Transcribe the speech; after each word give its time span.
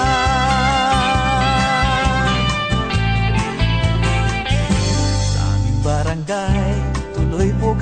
Sa 5.35 5.43
aming 5.59 5.79
barangay, 5.83 6.73
tuloy 7.19 7.51
po 7.59 7.75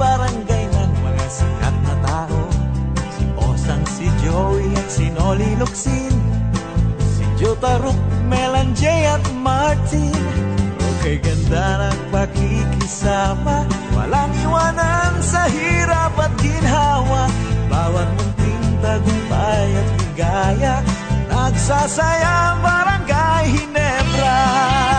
Barangay 0.00 0.64
ng 0.70 0.92
mga 1.04 1.26
sikat 1.28 1.76
na 1.84 1.94
tao. 2.00 2.40
Si 3.12 3.24
Osang, 3.36 3.84
si 3.84 4.06
Joey 4.24 4.72
at 4.78 4.88
si 4.88 5.12
Locsin 5.60 6.14
Si 7.04 7.24
Jotaruk, 7.36 7.98
Melan 8.30 8.72
J 8.72 9.04
at 9.12 9.24
Martin. 9.44 10.16
Okay 10.96 11.20
ganda 11.20 11.88
ng 11.88 12.00
pakikisama 12.12 13.79
Walang 14.00 14.32
iwanan 14.32 15.20
sa 15.20 15.44
hirap 15.44 16.16
at 16.16 16.32
ginhawa. 16.40 17.28
Bawat 17.68 18.08
munting 18.16 18.64
tagumpay 18.80 19.68
at 19.76 19.88
ligaya. 20.00 20.76
Nagsasaya 21.28 22.56
ang 22.56 22.58
barangay 22.64 23.44
Hinebra 23.52 24.89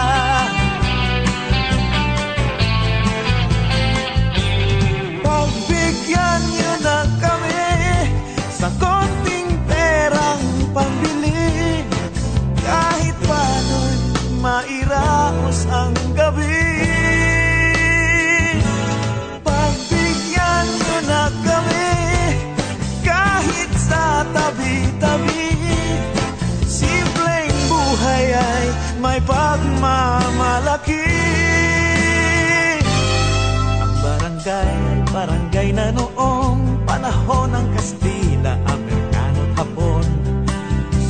barangay 35.12 35.76
ay 35.76 35.76
barangay 35.76 35.76
na 35.76 35.92
noong 35.92 36.88
Panahon 36.88 37.52
ng 37.52 37.68
Kastila, 37.76 38.56
Amerikano 38.68 39.44
at 39.44 39.52
Hapon. 39.60 40.08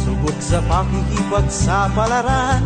Subok 0.01 0.37
sa 0.41 0.59
pakikipagsapalaran 0.65 2.63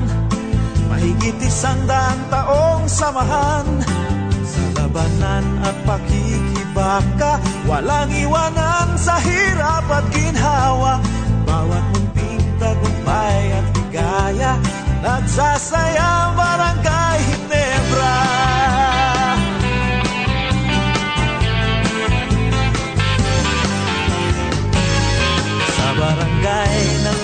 Mahigit 0.88 1.36
isang 1.44 1.84
daang 1.88 2.24
taong 2.32 2.88
samahan. 2.88 3.68
Sa 4.46 4.64
labanan 4.80 5.44
at 5.64 5.76
pakikibaka 5.84 7.40
Walang 7.68 8.12
iwanan 8.16 8.96
sa 8.96 9.20
hirap 9.20 9.92
at 9.92 10.06
ginhawa. 10.16 11.04
Bawat 11.44 11.84
munting 11.94 12.48
tagumpay 12.60 13.52
at 13.52 13.66
ligaya 13.76 14.56
Nagsasaya 15.04 16.32
ang 16.32 16.34
barangay 16.40 16.95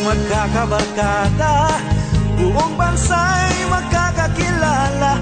magkakabarkada. 0.06 1.56
Buong 2.38 2.74
bansa'y 2.78 3.70
magkakakilala. 3.70 5.22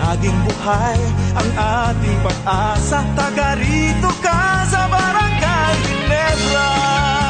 Laging 0.00 0.38
buhay 0.46 1.00
ang 1.36 1.48
ating 1.90 2.18
pag-asa. 2.24 3.04
Taga 3.14 3.58
rito 3.58 4.10
ka 4.22 4.64
sa 4.66 4.88
barangay 4.88 5.74
Ginebra 5.86 7.29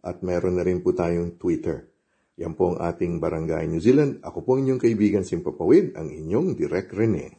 at 0.00 0.24
meron 0.24 0.56
na 0.56 0.64
rin 0.64 0.80
po 0.80 0.96
tayong 0.96 1.36
Twitter. 1.36 1.88
Yan 2.40 2.56
po 2.56 2.72
ang 2.72 2.80
ating 2.80 3.20
Barangay 3.20 3.68
New 3.68 3.84
Zealand. 3.84 4.24
Ako 4.24 4.40
po 4.40 4.56
inyong 4.56 4.80
kaibigan 4.80 5.28
Simpapawid, 5.28 5.92
ang 5.92 6.08
inyong 6.08 6.56
Direk 6.56 6.88
Rene. 6.96 7.36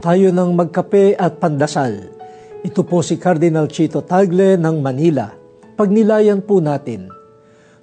Tayo 0.00 0.32
ng 0.32 0.50
magkape 0.56 1.18
at 1.20 1.36
pandasal. 1.36 2.15
Ito 2.66 2.82
po 2.82 2.98
si 2.98 3.14
Cardinal 3.14 3.70
Chito 3.70 4.02
Tagle 4.02 4.58
ng 4.58 4.82
Manila. 4.82 5.30
Pagnilayan 5.78 6.42
po 6.42 6.58
natin, 6.58 7.06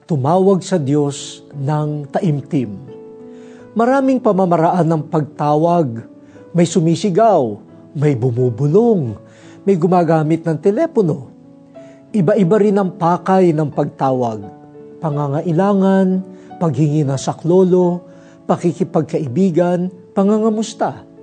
tumawag 0.03 0.59
sa 0.59 0.75
Diyos 0.75 1.39
ng 1.55 2.11
taimtim. 2.11 2.83
Maraming 3.79 4.19
pamamaraan 4.19 4.83
ng 4.83 5.07
pagtawag. 5.07 6.03
May 6.51 6.67
sumisigaw, 6.67 7.63
may 7.95 8.11
bumubulong, 8.19 9.15
may 9.63 9.79
gumagamit 9.79 10.43
ng 10.43 10.59
telepono. 10.59 11.31
Iba-iba 12.11 12.59
rin 12.59 12.75
ang 12.75 12.99
pakay 12.99 13.55
ng 13.55 13.71
pagtawag. 13.71 14.43
Pangangailangan, 14.99 16.07
paghingi 16.59 17.07
ng 17.07 17.15
saklolo, 17.15 18.03
pakikipagkaibigan, 18.51 19.87
pangangamusta 20.11 21.13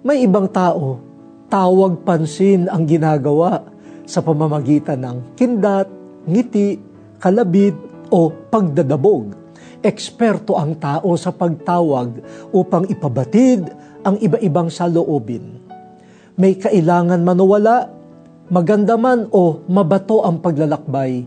may 0.00 0.24
ibang 0.24 0.48
tao, 0.48 0.96
tawag 1.50 2.06
pansin 2.06 2.70
ang 2.70 2.86
ginagawa 2.86 3.66
sa 4.06 4.22
pamamagitan 4.22 5.02
ng 5.02 5.34
kindat, 5.34 5.90
ngiti, 6.24 6.78
kalabit 7.18 7.74
o 8.08 8.30
pagdadabog. 8.30 9.34
Eksperto 9.82 10.54
ang 10.54 10.78
tao 10.78 11.10
sa 11.18 11.34
pagtawag 11.34 12.22
upang 12.54 12.86
ipabatid 12.86 13.66
ang 14.06 14.16
iba-ibang 14.22 14.70
saloobin. 14.70 15.58
May 16.38 16.56
kailangan 16.56 17.20
manawala, 17.20 17.90
maganda 18.48 18.94
man 18.94 19.26
o 19.34 19.60
mabato 19.66 20.22
ang 20.22 20.38
paglalakbay, 20.40 21.26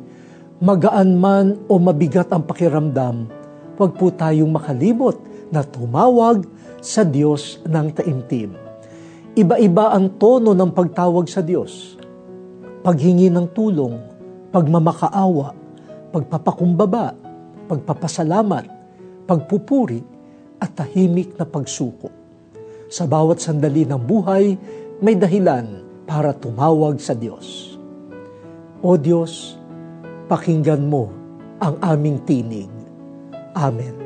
magaan 0.63 1.19
man 1.19 1.59
o 1.67 1.77
mabigat 1.77 2.31
ang 2.31 2.47
pakiramdam, 2.47 3.27
huwag 3.75 3.91
po 3.99 4.09
tayong 4.13 4.49
makalimot 4.53 5.19
na 5.51 5.61
tumawag 5.65 6.47
sa 6.79 7.03
Diyos 7.03 7.61
ng 7.67 7.87
taimtim. 7.93 8.72
Iba-iba 9.33 9.89
ang 9.89 10.21
tono 10.21 10.53
ng 10.53 10.69
pagtawag 10.69 11.25
sa 11.25 11.41
Diyos. 11.41 11.97
Paghingi 12.85 13.33
ng 13.33 13.49
tulong, 13.49 13.97
pagmamakaawa, 14.53 15.57
pagpapakumbaba, 16.13 17.17
pagpapasalamat, 17.65 18.65
pagpupuri, 19.25 20.05
at 20.61 20.77
tahimik 20.77 21.33
na 21.33 21.49
pagsuko. 21.49 22.13
Sa 22.93 23.09
bawat 23.09 23.41
sandali 23.41 23.89
ng 23.89 23.97
buhay, 23.97 24.53
may 25.01 25.17
dahilan 25.17 25.81
para 26.05 26.29
tumawag 26.37 27.01
sa 27.01 27.17
Diyos. 27.17 27.73
O 28.85 29.01
Diyos, 29.01 29.57
pakinggan 30.29 30.85
mo 30.85 31.09
ang 31.57 31.81
aming 31.81 32.21
tinig. 32.21 32.69
Amen. 33.57 34.02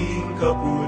maging 0.00 0.32
kapuso. 0.40 0.79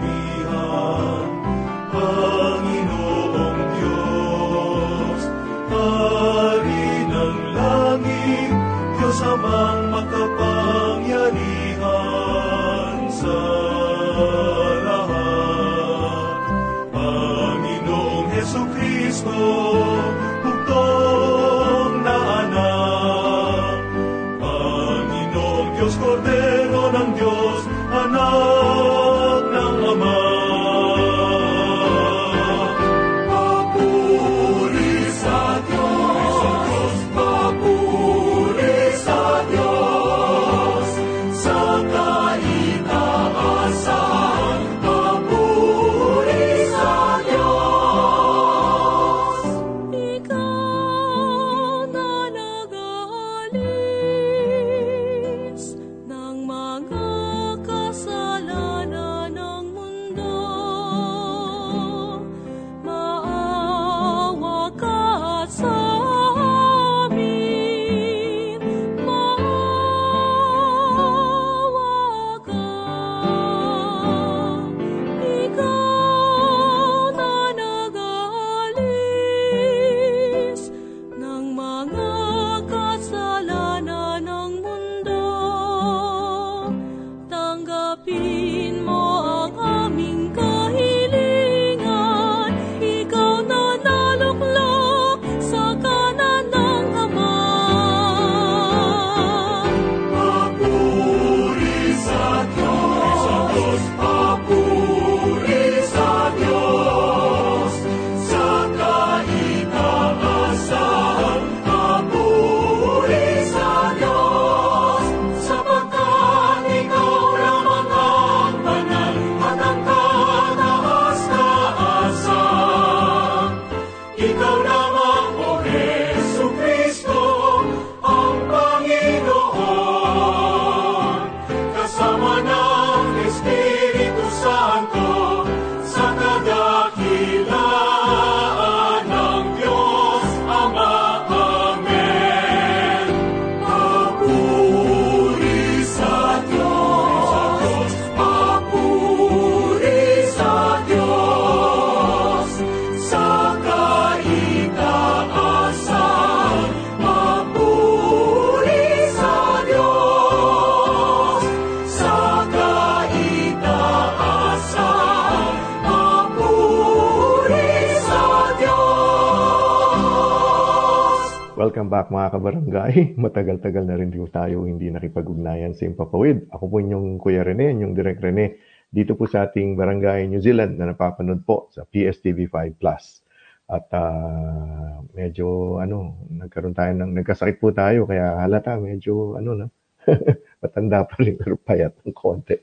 Welcome 171.82 171.98
back 171.98 172.14
mga 172.14 172.30
kabarangay. 172.30 172.94
Matagal-tagal 173.26 173.82
na 173.82 173.98
rin 173.98 174.14
din 174.14 174.22
tayo 174.30 174.70
hindi 174.70 174.86
nakipag-ugnayan 174.86 175.74
sa 175.74 175.82
Impapawid. 175.82 176.46
Ako 176.54 176.70
po 176.70 176.78
yung 176.78 177.18
Kuya 177.18 177.42
Rene, 177.42 177.74
yung 177.74 177.98
Direk 177.98 178.22
Rene, 178.22 178.62
dito 178.86 179.18
po 179.18 179.26
sa 179.26 179.50
ating 179.50 179.74
barangay 179.74 180.30
New 180.30 180.38
Zealand 180.38 180.78
na 180.78 180.94
napapanood 180.94 181.42
po 181.42 181.74
sa 181.74 181.82
PSTV5 181.82 182.78
Plus. 182.78 183.26
At 183.66 183.90
uh, 183.98 185.02
medyo 185.10 185.82
ano, 185.82 186.22
nagkaroon 186.30 186.70
tayo 186.70 186.94
ng 187.02 187.18
nagkasakit 187.18 187.58
po 187.58 187.74
tayo 187.74 188.06
kaya 188.06 188.38
halata 188.38 188.78
medyo 188.78 189.34
ano 189.34 189.50
na 189.58 189.66
matanda 190.62 191.02
pa 191.02 191.18
rin 191.18 191.34
pero 191.34 191.58
payat 191.58 191.98
ng 192.06 192.14
konti. 192.14 192.62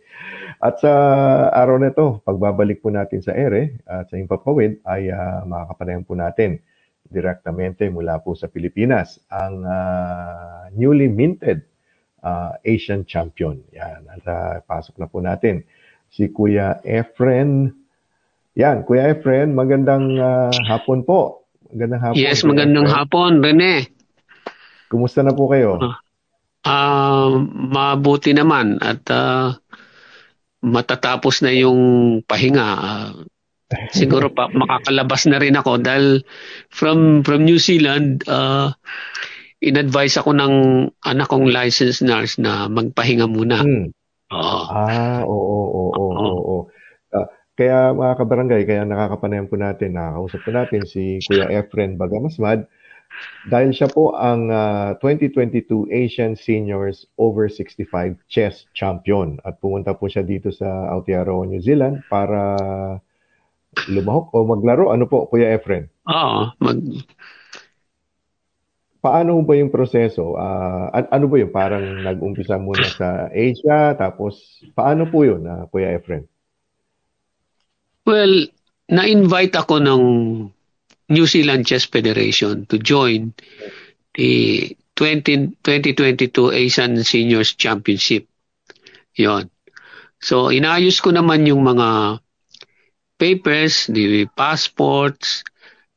At 0.64 0.80
sa 0.80 0.92
araw 1.52 1.76
na 1.76 1.92
ito, 1.92 2.24
pagbabalik 2.24 2.80
po 2.80 2.88
natin 2.88 3.20
sa 3.20 3.36
ere 3.36 3.84
at 3.84 4.08
sa 4.08 4.16
Impapawid 4.16 4.80
ay 4.88 5.12
uh, 5.12 5.44
makakapanayan 5.44 6.08
po 6.08 6.16
natin 6.16 6.64
direktamente 7.10 7.89
mula 7.89 8.22
po 8.22 8.38
sa 8.38 8.46
Pilipinas 8.48 9.18
ang 9.34 9.66
uh, 9.66 10.70
newly 10.78 11.10
minted 11.10 11.66
uh, 12.22 12.56
Asian 12.62 13.04
champion. 13.04 13.60
Yan, 13.74 14.06
at 14.08 14.24
uh, 14.30 14.56
pasok 14.63 15.01
na 15.01 15.10
po 15.10 15.20
natin 15.20 15.66
si 16.13 16.30
Kuya 16.30 16.80
Efren. 16.86 17.74
Yan, 18.58 18.86
Kuya 18.86 19.13
Efren, 19.13 19.58
magandang 19.58 20.18
uh, 20.22 20.54
hapon 20.70 21.01
po. 21.01 21.50
Magandang 21.70 22.01
hapon. 22.01 22.18
Yes, 22.18 22.46
magandang 22.46 22.86
Efren. 22.89 22.98
hapon, 22.98 23.32
Rene. 23.42 23.74
Kumusta 24.89 25.22
na 25.22 25.34
po 25.34 25.50
kayo? 25.50 25.78
Uh, 25.78 25.98
uh, 26.66 27.30
mabuti 27.54 28.34
naman 28.34 28.82
at 28.82 29.06
uh, 29.13 29.54
matatapos 30.66 31.46
na 31.46 31.54
yung 31.54 31.80
pahinga. 32.25 32.70
Uh, 32.78 33.10
siguro 33.94 34.34
pa 34.34 34.50
makakalabas 34.50 35.30
na 35.30 35.38
rin 35.38 35.54
ako 35.54 35.78
dahil 35.78 36.26
from 36.74 37.22
from 37.22 37.46
New 37.46 37.62
Zealand 37.62 38.26
uh, 38.26 38.74
in-advise 39.62 40.18
ako 40.18 40.34
ng 40.34 40.54
anak 41.06 41.28
kong 41.30 41.52
licensed 41.52 42.02
nurse 42.02 42.40
na 42.42 42.66
magpahinga 42.72 43.28
muna. 43.30 43.62
Hmm. 43.62 43.94
Oo. 44.30 44.62
Ah, 44.70 45.22
oo, 45.26 45.34
oo, 45.34 45.70
oo, 45.74 46.10
oo. 46.14 46.38
oo. 46.38 46.58
Uh, 47.10 47.28
kaya 47.58 47.92
mga 47.92 48.14
kabarangay, 48.24 48.62
kaya 48.64 48.86
nakakapanayan 48.86 49.50
po 49.50 49.58
natin, 49.58 49.98
nakakausap 49.98 50.40
po 50.46 50.50
natin 50.54 50.82
si 50.86 51.18
Kuya 51.26 51.50
Efren 51.50 51.98
Bagamasmad 51.98 52.70
dahil 53.50 53.74
siya 53.74 53.90
po 53.90 54.16
ang 54.16 54.48
uh, 54.54 54.96
2022 55.02 55.90
Asian 55.90 56.38
Seniors 56.38 57.10
Over 57.18 57.50
65 57.52 58.16
Chess 58.30 58.70
Champion 58.72 59.42
at 59.44 59.58
pumunta 59.60 59.98
po 59.98 60.08
siya 60.08 60.24
dito 60.24 60.54
sa 60.54 60.94
Aotearoa, 60.94 61.50
New 61.50 61.60
Zealand 61.60 62.06
para 62.08 62.56
lumahok 63.90 64.34
o 64.34 64.38
maglaro? 64.46 64.90
Ano 64.90 65.06
po, 65.06 65.30
Kuya 65.30 65.54
Efren? 65.56 65.90
Oo. 66.10 66.54
Mag... 66.58 66.80
Paano 69.00 69.40
ba 69.48 69.54
yung 69.56 69.72
proseso? 69.72 70.36
Uh, 70.36 70.92
ano 70.92 71.26
ba 71.32 71.36
yung 71.40 71.54
parang 71.56 72.04
nag-umpisa 72.04 72.60
muna 72.60 72.84
sa 72.92 73.32
Asia, 73.32 73.96
tapos 73.96 74.60
paano 74.76 75.08
po 75.08 75.24
yun, 75.24 75.48
uh, 75.48 75.70
Kuya 75.72 75.96
Efren? 75.96 76.28
Well, 78.04 78.50
na-invite 78.90 79.56
ako 79.56 79.80
ng 79.80 80.04
New 81.10 81.26
Zealand 81.26 81.66
Chess 81.66 81.86
Federation 81.86 82.66
to 82.68 82.78
join 82.78 83.34
the 84.18 84.74
20, 85.00 85.56
2022 85.64 86.52
Asian 86.52 87.00
Seniors 87.08 87.56
Championship. 87.56 88.28
Yon. 89.16 89.48
So, 90.20 90.52
inayos 90.52 91.00
ko 91.00 91.16
naman 91.16 91.48
yung 91.48 91.64
mga 91.64 92.20
papers, 93.20 93.92
the 93.92 94.26
passports, 94.32 95.44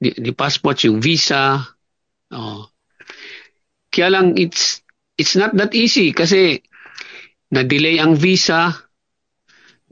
the, 0.02 0.10
the 0.18 0.34
passports, 0.34 0.82
yung 0.82 0.98
visa. 0.98 1.62
Oh. 2.34 2.66
Kaya 3.94 4.10
lang 4.10 4.34
it's 4.34 4.82
it's 5.14 5.38
not 5.38 5.54
that 5.54 5.70
easy 5.78 6.10
kasi 6.10 6.58
na-delay 7.54 8.02
ang 8.02 8.18
visa. 8.18 8.74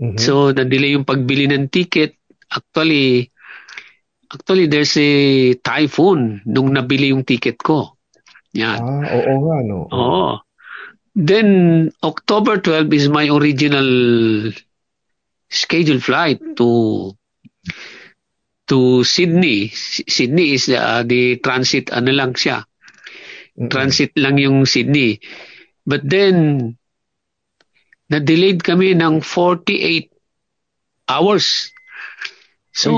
Mm-hmm. 0.00 0.18
So 0.18 0.50
na-delay 0.50 0.98
yung 0.98 1.06
pagbili 1.06 1.46
ng 1.46 1.70
ticket. 1.70 2.18
Actually 2.50 3.30
actually 4.26 4.66
there's 4.66 4.96
a 4.98 5.10
typhoon 5.62 6.42
nung 6.50 6.74
nabili 6.74 7.14
yung 7.14 7.22
ticket 7.22 7.62
ko. 7.62 7.94
Yan. 8.58 8.82
Ah, 8.82 9.06
oo 9.14 9.34
nga 9.46 9.58
no. 9.62 9.78
Oo. 9.86 10.42
Then 11.14 11.90
October 12.02 12.58
12 12.58 12.90
is 12.96 13.06
my 13.12 13.30
original 13.30 13.86
scheduled 15.50 16.02
flight 16.02 16.38
to 16.56 17.10
to 18.70 19.02
Sydney. 19.02 19.74
Sydney 20.06 20.54
is 20.54 20.70
uh, 20.70 21.02
the 21.02 21.42
transit, 21.42 21.90
ano 21.90 22.14
lang 22.14 22.38
siya. 22.38 22.62
Mm-hmm. 23.58 23.66
Transit 23.66 24.14
lang 24.14 24.38
yung 24.38 24.62
Sydney. 24.62 25.18
But 25.82 26.06
then, 26.06 26.78
na-delayed 28.06 28.62
kami 28.62 28.94
ng 28.94 29.26
48 29.26 30.14
hours. 31.10 31.74
So, 32.70 32.90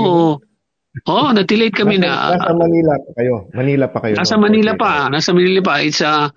oh, 1.09 1.29
na-delayed 1.33 1.73
kami 1.73 1.97
nasa, 1.97 2.37
na. 2.37 2.37
Nasa 2.37 2.53
Manila 2.53 2.93
pa 3.01 3.11
kayo. 3.17 3.35
Manila 3.57 3.85
pa 3.89 3.99
kayo. 4.05 4.13
Nasa 4.21 4.35
no? 4.37 4.41
Manila 4.45 4.71
pa. 4.77 4.91
Nasa 5.09 5.29
Manila 5.33 5.59
pa. 5.65 5.81
It's 5.81 6.05
a, 6.05 6.29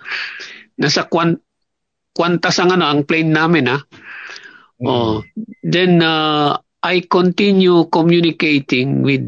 nasa 0.80 1.04
kwan, 1.12 1.36
Qantas 2.16 2.56
ang 2.56 2.72
ano, 2.72 2.88
ang 2.88 3.04
plane 3.04 3.28
namin 3.28 3.68
ha. 3.68 3.76
Mm-hmm. 4.80 4.88
Oh, 4.88 5.20
then 5.60 6.00
uh, 6.00 6.56
I 6.86 7.02
continue 7.02 7.90
communicating 7.90 9.02
with 9.02 9.26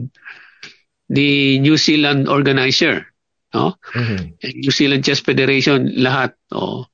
the 1.11 1.59
New 1.59 1.75
Zealand 1.75 2.31
organizer, 2.31 3.03
no? 3.51 3.75
Mm-hmm. 3.99 4.63
New 4.63 4.71
Zealand 4.71 5.03
Chess 5.03 5.19
Federation, 5.19 5.91
lahat. 5.99 6.39
Oh. 6.55 6.87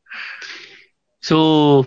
So, 1.21 1.85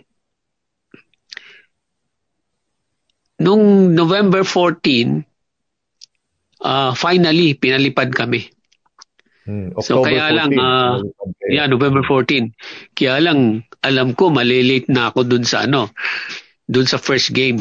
nung 3.41 3.95
November 3.97 4.45
14, 4.45 5.25
uh, 6.61 6.93
finally, 6.93 7.57
pinalipad 7.57 8.13
kami. 8.13 8.53
Hmm, 9.47 9.71
so 9.79 10.03
kaya 10.03 10.27
14, 10.29 10.37
lang, 10.37 10.51
uh, 10.59 10.99
yeah, 11.47 11.65
November 11.65 12.03
14. 12.03 12.51
Kaya 12.93 13.23
lang, 13.23 13.63
alam 13.81 14.11
ko, 14.13 14.27
malilate 14.29 14.91
na 14.91 15.09
ako 15.09 15.23
dun 15.23 15.47
sa 15.47 15.63
ano, 15.63 15.89
dun 16.67 16.83
sa 16.83 16.99
first 16.99 17.31
game. 17.31 17.57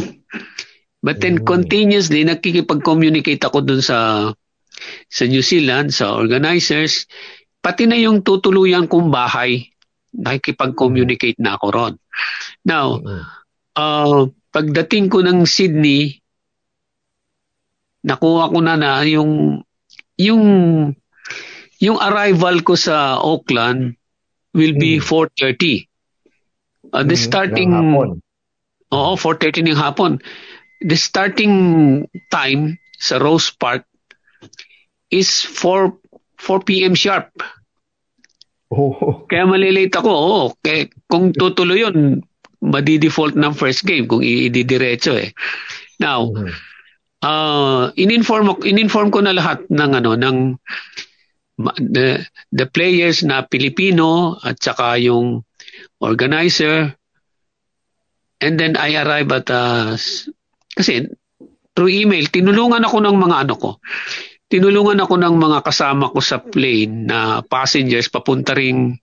But 1.06 1.22
then 1.22 1.38
mm. 1.38 1.46
continuously 1.46 2.26
nakikipag-communicate 2.26 3.38
ako 3.46 3.62
dun 3.62 3.78
sa 3.78 4.26
sa 5.06 5.22
New 5.30 5.38
Zealand, 5.46 5.94
sa 5.94 6.18
organizers, 6.18 7.06
pati 7.62 7.86
na 7.86 7.94
yung 7.94 8.26
tutuluyan 8.26 8.90
kong 8.90 9.14
bahay, 9.14 9.70
nakikipag-communicate 10.10 11.38
na 11.38 11.54
ako 11.54 11.66
ron. 11.70 11.94
Now, 12.66 12.98
uh, 13.78 14.26
pagdating 14.50 15.06
ko 15.14 15.22
ng 15.22 15.46
Sydney, 15.46 16.18
nakuha 18.02 18.50
ko 18.50 18.58
na 18.58 18.74
na 18.74 19.06
yung 19.06 19.62
yung 20.18 20.44
yung 21.78 21.98
arrival 22.02 22.66
ko 22.66 22.74
sa 22.74 23.22
Auckland 23.22 23.94
will 24.50 24.74
be 24.74 24.98
mm. 24.98 25.06
4:30. 25.06 25.86
Uh, 26.90 27.06
the 27.06 27.14
mm, 27.14 27.22
starting 27.30 27.70
Oo, 28.90 29.12
4:30 29.14 29.70
ng 29.70 29.78
hapon 29.78 30.18
the 30.82 30.96
starting 30.96 32.04
time 32.28 32.76
sa 33.00 33.20
Rose 33.20 33.52
Park 33.52 33.84
is 35.12 35.44
4 35.44 35.92
4 36.36 36.68
p.m. 36.68 36.92
sharp. 36.92 37.32
Oh. 38.68 39.24
Kaya 39.30 39.48
malilate 39.48 39.94
ako. 39.96 40.10
Oo. 40.10 40.42
Kaya 40.60 40.90
kung 41.08 41.32
tutuloy 41.32 41.80
yun, 41.86 42.20
madi-default 42.60 43.38
ng 43.38 43.54
first 43.56 43.86
game 43.86 44.04
kung 44.04 44.20
ididiretso 44.20 45.16
eh. 45.16 45.32
Now, 46.02 46.28
uh, 47.24 47.88
in-inform, 47.96 48.60
in-inform 48.66 49.08
ko 49.14 49.24
na 49.24 49.32
lahat 49.32 49.64
ng 49.70 49.90
ano 49.96 50.12
ng 50.18 50.36
the, 51.80 52.20
the 52.52 52.66
players 52.68 53.24
na 53.24 53.46
Pilipino 53.48 54.36
at 54.44 54.60
saka 54.60 55.00
yung 55.00 55.40
organizer 56.04 56.92
and 58.40 58.60
then 58.60 58.76
I 58.76 59.00
arrive 59.00 59.32
at 59.32 59.48
uh, 59.48 59.96
kasi 60.76 61.08
through 61.72 61.92
email, 61.92 62.28
tinulungan 62.28 62.84
ako 62.84 63.00
ng 63.00 63.16
mga 63.16 63.36
ano 63.48 63.54
ko. 63.56 63.70
Tinulungan 64.46 65.02
ako 65.02 65.14
ng 65.16 65.34
mga 65.40 65.58
kasama 65.64 66.12
ko 66.12 66.20
sa 66.20 66.38
plane 66.38 67.08
na 67.08 67.40
passengers 67.42 68.12
papunta 68.12 68.52
ring. 68.52 68.94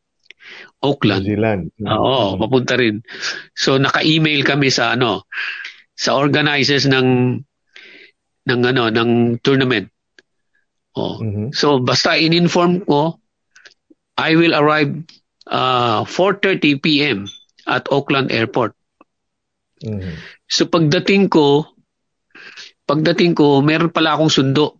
New 1.25 1.35
Zealand. 1.35 1.73
Oo, 1.81 2.37
papunta 2.37 2.77
rin. 2.77 3.01
So 3.57 3.81
naka-email 3.81 4.45
kami 4.45 4.69
sa 4.69 4.93
ano 4.93 5.25
sa 5.97 6.15
organizers 6.15 6.85
ng 6.85 7.41
ng 8.43 8.61
ano 8.63 8.93
ng 8.93 9.39
tournament. 9.41 9.89
Oh. 10.93 11.19
Mm-hmm. 11.19 11.57
So 11.57 11.81
basta 11.81 12.15
in-inform 12.15 12.85
ko 12.85 13.17
I 14.13 14.37
will 14.37 14.53
arrive 14.53 14.93
uh, 15.49 16.05
4:30 16.05 16.83
PM 16.83 17.19
at 17.65 17.89
Auckland 17.89 18.29
Airport. 18.29 18.77
Mm-hmm. 19.83 20.13
So 20.47 20.71
pagdating 20.71 21.27
ko, 21.27 21.67
pagdating 22.87 23.35
ko, 23.35 23.59
meron 23.59 23.91
pala 23.91 24.15
akong 24.15 24.31
sundo. 24.31 24.79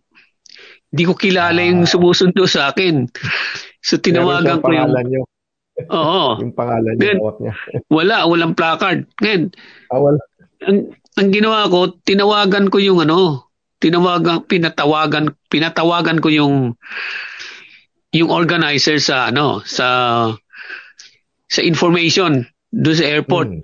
Hindi 0.88 1.04
ko 1.04 1.14
kilala 1.14 1.60
ah. 1.60 1.68
yung 1.68 1.84
sumusundo 1.84 2.48
sa 2.48 2.72
akin. 2.72 3.08
So 3.84 4.00
tinawagan 4.00 4.64
ko 4.64 4.72
yung... 4.72 4.90
Nyo. 4.90 5.22
Oo. 5.90 6.24
yung 6.42 6.54
pangalan 6.56 6.94
niya, 6.96 7.18
niya. 7.18 7.52
wala, 7.96 8.24
walang 8.24 8.56
placard. 8.56 9.04
Ngayon, 9.20 9.52
ah, 9.92 10.00
wala. 10.00 10.20
Ang, 10.64 10.78
ang 11.20 11.28
ginawa 11.30 11.68
ko, 11.68 12.00
tinawagan 12.02 12.72
ko 12.72 12.78
yung 12.80 13.04
ano, 13.04 13.50
tinawagan, 13.82 14.48
pinatawagan, 14.48 15.36
pinatawagan 15.52 16.18
ko 16.24 16.28
yung 16.32 16.54
yung 18.14 18.30
organizer 18.30 19.02
sa 19.02 19.28
ano, 19.34 19.60
sa 19.66 19.86
sa 21.50 21.60
information 21.60 22.46
doon 22.70 22.96
sa 22.96 23.06
airport. 23.10 23.48
Hmm. 23.50 23.62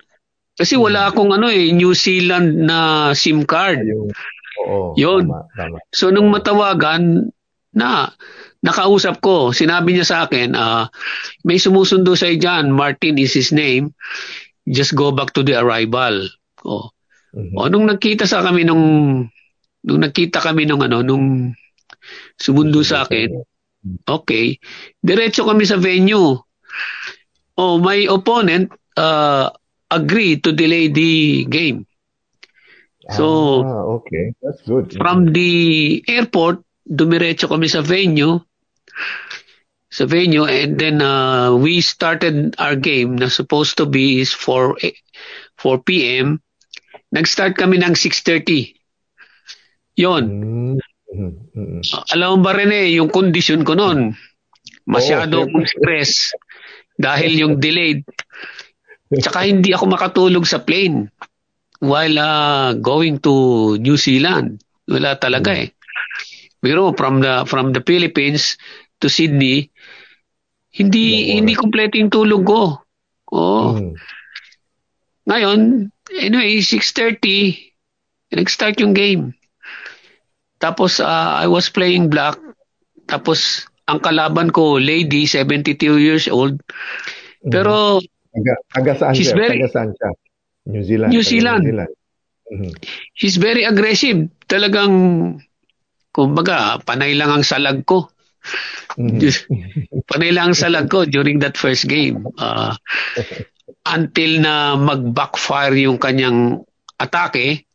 Kasi 0.61 0.77
wala 0.77 1.09
hmm. 1.09 1.09
akong 1.09 1.31
ano 1.33 1.49
eh, 1.49 1.73
New 1.73 1.97
Zealand 1.97 2.69
na 2.69 3.09
SIM 3.17 3.49
card. 3.49 3.81
Oo, 4.61 4.93
Yun. 4.93 5.25
Tama, 5.25 5.49
tama. 5.57 5.77
So 5.89 6.13
nung 6.13 6.29
matawagan 6.29 7.33
na 7.73 8.13
nakausap 8.61 9.17
ko, 9.25 9.49
sinabi 9.49 9.97
niya 9.97 10.05
sa 10.05 10.17
akin, 10.29 10.53
uh, 10.53 10.85
may 11.41 11.57
sumusundo 11.57 12.13
sa 12.13 12.29
dyan, 12.29 12.69
Martin 12.69 13.17
is 13.17 13.33
his 13.33 13.49
name, 13.49 13.89
just 14.69 14.93
go 14.93 15.09
back 15.09 15.33
to 15.33 15.41
the 15.41 15.57
arrival. 15.57 16.29
Oh. 16.61 16.93
Mm-hmm. 17.33 17.57
O 17.57 17.65
nung 17.73 17.89
nagkita 17.89 18.29
sa 18.29 18.45
kami 18.45 18.61
nung 18.61 18.85
nung 19.81 20.01
nagkita 20.05 20.45
kami 20.45 20.69
nung 20.69 20.85
ano 20.85 21.01
nung 21.01 21.57
sumundo 22.37 22.85
sa 22.85 23.01
akin, 23.01 23.33
okay, 24.05 24.61
diretso 25.01 25.41
kami 25.41 25.65
sa 25.65 25.81
venue. 25.81 26.37
Oh, 27.57 27.81
my 27.81 28.05
opponent 28.13 28.69
uh, 28.99 29.49
agreed 29.91 30.43
to 30.47 30.55
delay 30.55 30.87
the 30.87 31.45
game. 31.45 31.85
So, 33.11 33.61
ah, 33.67 33.99
okay. 33.99 34.33
That's 34.41 34.61
good. 34.63 34.95
From 34.95 35.35
the 35.35 35.99
airport, 36.07 36.63
dumiretso 36.87 37.51
kami 37.51 37.67
sa 37.67 37.83
venue 37.83 38.39
sa 39.91 40.07
venue 40.07 40.47
and 40.47 40.79
then 40.79 41.03
uh, 41.03 41.51
we 41.51 41.83
started 41.83 42.55
our 42.57 42.79
game 42.79 43.19
na 43.19 43.27
supposed 43.27 43.75
to 43.75 43.83
be 43.83 44.23
is 44.23 44.31
4 44.31 44.79
4 45.59 45.83
p.m. 45.83 46.39
Nag-start 47.11 47.59
kami 47.59 47.83
ng 47.83 47.91
6:30. 47.91 48.71
'Yon. 49.99 50.23
Mm-hmm. 51.11 51.83
Uh, 51.91 52.03
alam 52.15 52.39
mo 52.39 52.47
ba 52.47 52.55
rin 52.55 52.71
eh, 52.71 52.95
yung 52.95 53.11
condition 53.11 53.67
ko 53.67 53.75
noon. 53.75 54.15
Masyado 54.87 55.43
oh, 55.43 55.67
stress 55.67 56.31
dahil 56.95 57.43
yung 57.43 57.59
delayed. 57.59 58.07
Tsaka 59.11 59.43
hindi 59.43 59.75
ako 59.75 59.85
makatulog 59.91 60.47
sa 60.47 60.63
plane 60.63 61.11
while 61.83 62.15
uh, 62.15 62.71
going 62.79 63.19
to 63.19 63.75
New 63.83 63.99
Zealand. 63.99 64.63
Wala 64.87 65.19
talaga 65.19 65.51
mm-hmm. 65.51 65.67
eh. 65.67 66.59
Pero 66.61 66.93
from 66.93 67.19
the 67.19 67.43
from 67.49 67.73
the 67.73 67.81
Philippines 67.81 68.55
to 69.01 69.09
Sydney, 69.09 69.67
hindi 70.77 71.35
hindi 71.35 71.57
kumpleto 71.57 71.97
yung 71.97 72.13
tulog 72.13 72.43
ko. 72.45 72.61
Oh. 73.33 73.75
Mm. 73.75 73.97
Ngayon, 75.25 75.59
anyway, 76.15 76.61
6:30 76.61 77.71
nag-start 78.31 78.79
yung 78.79 78.95
game. 78.95 79.35
Tapos 80.61 81.01
uh, 81.01 81.41
I 81.41 81.49
was 81.49 81.67
playing 81.67 82.07
black. 82.07 82.37
Tapos 83.09 83.67
ang 83.89 83.99
kalaban 83.99 84.53
ko, 84.53 84.79
lady, 84.79 85.27
72 85.27 85.99
years 85.99 86.25
old. 86.31 86.61
Pero 87.49 87.99
taga, 88.31 88.53
taga 88.71 88.91
saan 88.97 89.13
she's 89.15 89.29
siya? 89.31 89.37
Very, 89.37 89.59
taga 89.59 89.67
saan 89.71 89.89
siya? 89.95 90.09
New 90.71 90.83
Zealand. 90.83 91.11
New 91.11 91.23
Zealand. 91.23 91.63
New 91.63 91.71
Zealand. 91.71 91.93
Mm-hmm. 92.51 92.73
She's 93.15 93.37
very 93.39 93.63
aggressive. 93.63 94.27
Talagang 94.45 94.93
kumbaga, 96.11 96.83
panay 96.83 97.15
lang 97.15 97.31
ang 97.31 97.45
salag 97.47 97.87
ko. 97.87 98.11
Mm-hmm. 98.99 100.03
panay 100.11 100.35
lang 100.35 100.51
ang 100.51 100.57
salag 100.57 100.91
ko 100.91 101.07
during 101.07 101.39
that 101.39 101.55
first 101.55 101.87
game. 101.87 102.27
Uh, 102.35 102.75
until 103.95 104.31
na 104.43 104.75
mag-backfire 104.77 105.73
yung 105.87 105.97
kanyang 105.97 106.61
atake, 106.99 107.65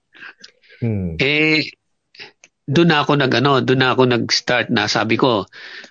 mm. 0.79 1.19
eh, 1.19 1.67
doon 2.67 2.93
ako 2.95 3.19
nag 3.19 3.33
ano, 3.33 3.59
doon 3.63 3.83
ako 3.83 4.03
nag-start 4.07 4.71
na 4.71 4.87
sabi 4.87 5.19
ko, 5.19 5.47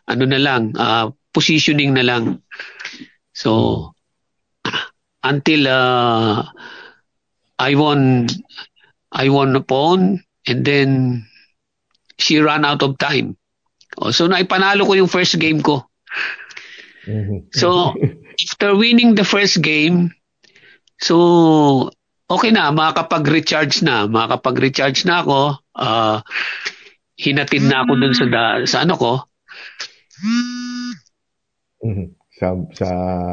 ano 0.08 0.24
na 0.24 0.40
lang, 0.40 0.72
uh, 0.78 1.12
positioning 1.36 1.92
na 1.92 2.06
lang. 2.06 2.46
So, 3.36 3.52
mm. 3.52 3.95
Until 5.26 5.68
uh, 5.68 6.46
I 7.58 7.74
won, 7.74 8.30
I 9.12 9.30
won 9.30 9.56
a 9.56 9.62
pawn, 9.62 10.22
and 10.46 10.60
then 10.64 11.26
she 12.22 12.38
ran 12.38 12.64
out 12.64 12.84
of 12.86 12.98
time. 12.98 13.38
Oh, 13.98 14.12
so 14.12 14.28
naipanalo 14.28 14.86
ko 14.86 14.94
yung 14.94 15.10
first 15.12 15.40
game 15.40 15.66
ko. 15.66 15.88
Mm-hmm. 17.08 17.50
So 17.58 17.96
after 18.46 18.76
winning 18.76 19.16
the 19.16 19.26
first 19.26 19.62
game, 19.62 20.14
so 21.02 21.90
okay 22.30 22.52
na, 22.52 22.70
makakapag-recharge 22.76 23.82
na, 23.82 24.06
makakapag-recharge 24.06 25.08
na 25.08 25.24
ako. 25.24 25.40
Uh, 25.76 26.18
hinatid 27.16 27.64
na 27.64 27.88
ako 27.88 27.92
dun 27.96 28.14
sa, 28.14 28.26
da, 28.28 28.44
sa 28.68 28.78
ano 28.84 28.96
ko. 29.00 29.12
Mm-hmm. 31.86 32.08
Sa, 32.36 32.46
sa, 32.76 32.88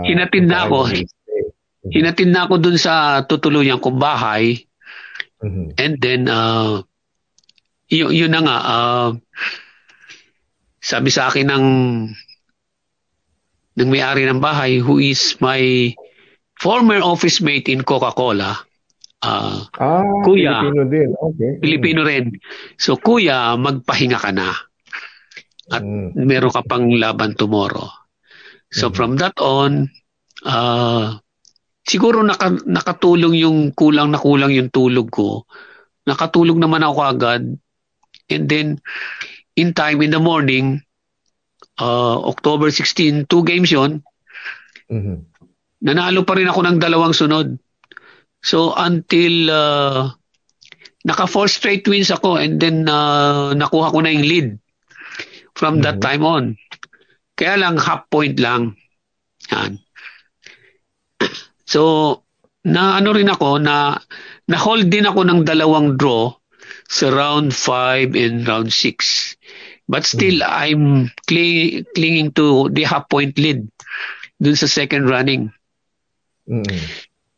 hinatid 0.07 0.47
na 0.47 0.71
ako. 0.71 0.79
Mm-hmm. 0.87 1.22
Hinatid 1.83 2.31
na 2.31 2.47
ako 2.47 2.63
dun 2.63 2.79
sa 2.79 3.27
tutuluyan 3.27 3.83
kong 3.83 3.99
bahay. 3.99 4.63
Mm-hmm. 5.43 5.67
And 5.75 5.95
then, 5.99 6.23
uh, 6.31 6.87
yun, 7.91 8.15
yun 8.15 8.31
na 8.31 8.41
nga, 8.47 8.57
uh, 8.63 9.11
sabi 10.79 11.11
sa 11.11 11.31
akin 11.31 11.47
ng 11.51 11.67
ng 13.73 13.89
may-ari 13.89 14.29
ng 14.29 14.39
bahay 14.39 14.79
who 14.79 15.01
is 15.01 15.41
my 15.41 15.91
former 16.61 17.01
office 17.01 17.41
mate 17.41 17.73
in 17.73 17.83
Coca-Cola. 17.83 18.55
Uh, 19.23 19.63
ah, 19.79 20.03
kuya, 20.27 20.67
Pilipino 20.67 20.83
din. 20.91 21.11
Okay. 21.15 21.51
Pilipino 21.63 22.01
mm. 22.03 22.09
rin. 22.11 22.27
So, 22.75 22.99
kuya, 22.99 23.55
magpahinga 23.55 24.19
ka 24.19 24.31
na. 24.35 24.51
At 25.71 25.87
mm. 25.87 26.19
meron 26.27 26.51
ka 26.51 26.67
pang 26.67 26.91
laban 26.91 27.39
tomorrow. 27.39 27.87
So, 28.75 28.91
mm. 28.91 28.95
from 28.99 29.23
that 29.23 29.39
on, 29.39 29.95
uh, 30.43 31.23
siguro 31.87 32.23
naka, 32.23 32.55
nakatulong 32.67 33.39
yung 33.39 33.59
kulang 33.75 34.11
na 34.11 34.19
kulang 34.21 34.55
yung 34.55 34.71
tulog 34.71 35.09
ko. 35.11 35.47
Nakatulog 36.07 36.59
naman 36.59 36.83
ako 36.83 36.99
agad 37.03 37.43
And 38.33 38.49
then, 38.49 38.81
in 39.57 39.77
time, 39.77 40.01
in 40.01 40.11
the 40.11 40.21
morning, 40.21 40.81
uh, 41.77 42.19
October 42.25 42.71
16, 42.71 43.27
two 43.29 43.45
games 43.45 43.69
yon 43.69 44.01
mm-hmm. 44.89 45.19
nanalo 45.85 46.25
pa 46.25 46.39
rin 46.41 46.49
ako 46.49 46.61
ng 46.65 46.79
dalawang 46.81 47.13
sunod. 47.13 47.61
So, 48.43 48.75
until 48.75 49.51
uh, 49.53 50.11
naka 51.05 51.27
four 51.29 51.47
straight 51.47 51.87
wins 51.87 52.11
ako 52.11 52.39
and 52.39 52.59
then 52.59 52.89
uh, 52.89 53.55
nakuha 53.55 53.93
ko 53.93 53.99
na 54.03 54.11
yung 54.11 54.27
lead 54.27 54.49
from 55.55 55.79
mm-hmm. 55.79 55.87
that 55.87 55.99
time 56.01 56.25
on. 56.25 56.57
Kaya 57.37 57.59
lang, 57.61 57.77
half 57.77 58.09
point 58.09 58.39
lang. 58.41 58.79
Yan. 59.51 59.83
So, 61.73 62.21
na 62.69 63.01
ano 63.01 63.17
rin 63.17 63.33
ako, 63.33 63.57
na 63.65 63.97
na-hold 64.45 64.93
din 64.93 65.09
ako 65.09 65.25
ng 65.25 65.41
dalawang 65.49 65.97
draw 65.97 66.29
sa 66.85 67.09
round 67.09 67.57
5 67.57 68.13
and 68.13 68.45
round 68.45 68.69
6. 68.69 69.41
But 69.89 70.05
still, 70.05 70.45
mm. 70.45 70.53
I'm 70.53 70.85
cling, 71.25 71.89
clinging 71.97 72.37
to 72.37 72.69
the 72.69 72.85
half 72.85 73.09
point 73.09 73.41
lead 73.41 73.65
dun 74.37 74.53
sa 74.53 74.69
second 74.69 75.09
running. 75.09 75.49
Mm. 76.45 76.69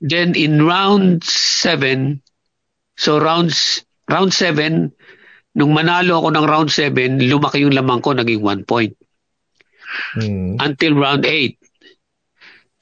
Then 0.03 0.35
in 0.35 0.67
round 0.67 1.23
7, 1.23 2.19
so 2.99 3.23
rounds, 3.23 3.87
round 4.11 4.35
7, 4.35 4.91
nung 5.55 5.73
manalo 5.73 6.19
ako 6.19 6.29
ng 6.35 6.47
round 6.51 6.71
7, 6.75 7.23
lumaki 7.23 7.63
yung 7.63 7.73
lamang 7.79 8.03
ko, 8.03 8.11
naging 8.13 8.43
1 8.43 8.67
point. 8.67 8.99
Mm. 10.19 10.59
Until 10.59 10.99
round 10.99 11.23
8. 11.23 11.64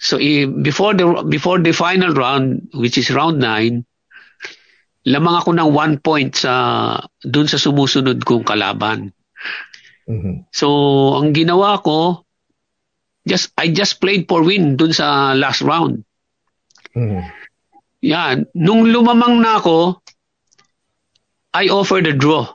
So 0.02 0.18
before 0.66 0.98
the 0.98 1.22
before 1.22 1.62
the 1.62 1.70
final 1.70 2.10
round, 2.10 2.74
which 2.74 2.98
is 2.98 3.14
round 3.14 3.38
9, 3.38 3.86
lamang 5.06 5.34
ako 5.38 5.54
ng 5.54 5.70
one 5.70 5.94
point 6.02 6.34
sa 6.34 6.98
dun 7.22 7.46
sa 7.46 7.54
sumusunod 7.54 8.18
kong 8.26 8.42
kalaban. 8.42 9.14
Mm-hmm. 10.10 10.50
So, 10.50 10.66
ang 11.22 11.30
ginawa 11.30 11.78
ko, 11.86 12.26
just 13.22 13.54
I 13.54 13.70
just 13.70 14.02
played 14.02 14.26
for 14.26 14.42
win 14.42 14.74
dun 14.74 14.90
sa 14.90 15.38
last 15.38 15.62
round. 15.62 16.02
Mm-hmm. 16.98 17.22
Yan. 18.02 18.50
Nung 18.58 18.90
lumamang 18.90 19.38
na 19.38 19.62
ako, 19.62 20.02
I 21.54 21.70
offered 21.70 22.10
a 22.10 22.14
draw. 22.18 22.50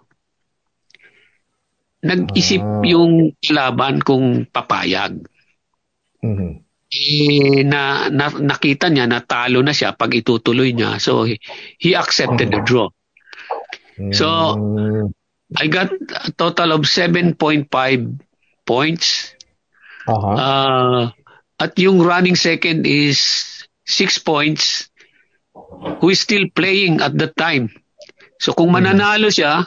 Nag-isip 2.03 2.60
ah. 2.60 2.83
yung 2.83 3.39
kalaban 3.39 4.03
kung 4.03 4.43
papayag. 4.51 5.23
Mm-hmm 6.19 6.66
eh, 6.88 7.67
na, 7.67 8.08
na 8.08 8.32
nakita 8.32 8.88
niya 8.88 9.08
na 9.08 9.19
talo 9.19 9.60
na 9.60 9.76
siya 9.76 9.95
pag 9.95 10.15
itutuloy 10.15 10.71
niya. 10.71 11.00
So 11.04 11.28
he, 11.28 11.39
he 11.78 11.95
accepted 11.95 12.52
the 12.52 12.63
draw. 12.63 12.88
So 14.13 14.28
I 15.58 15.65
got 15.67 15.89
a 15.91 16.32
total 16.32 16.78
of 16.78 16.86
7.5 16.86 17.71
points. 18.67 19.34
Uh-huh. 20.08 20.36
Uh, 20.38 21.04
at 21.60 21.73
yung 21.80 22.00
running 22.00 22.38
second 22.38 22.86
is 22.86 23.19
six 23.84 24.19
points 24.19 24.91
who 26.00 26.13
is 26.13 26.21
still 26.21 26.45
playing 26.54 27.02
at 27.02 27.17
that 27.17 27.36
time. 27.36 27.73
So 28.38 28.54
kung 28.54 28.69
mm-hmm. 28.71 28.93
mananalo 28.93 29.34
siya, 29.34 29.65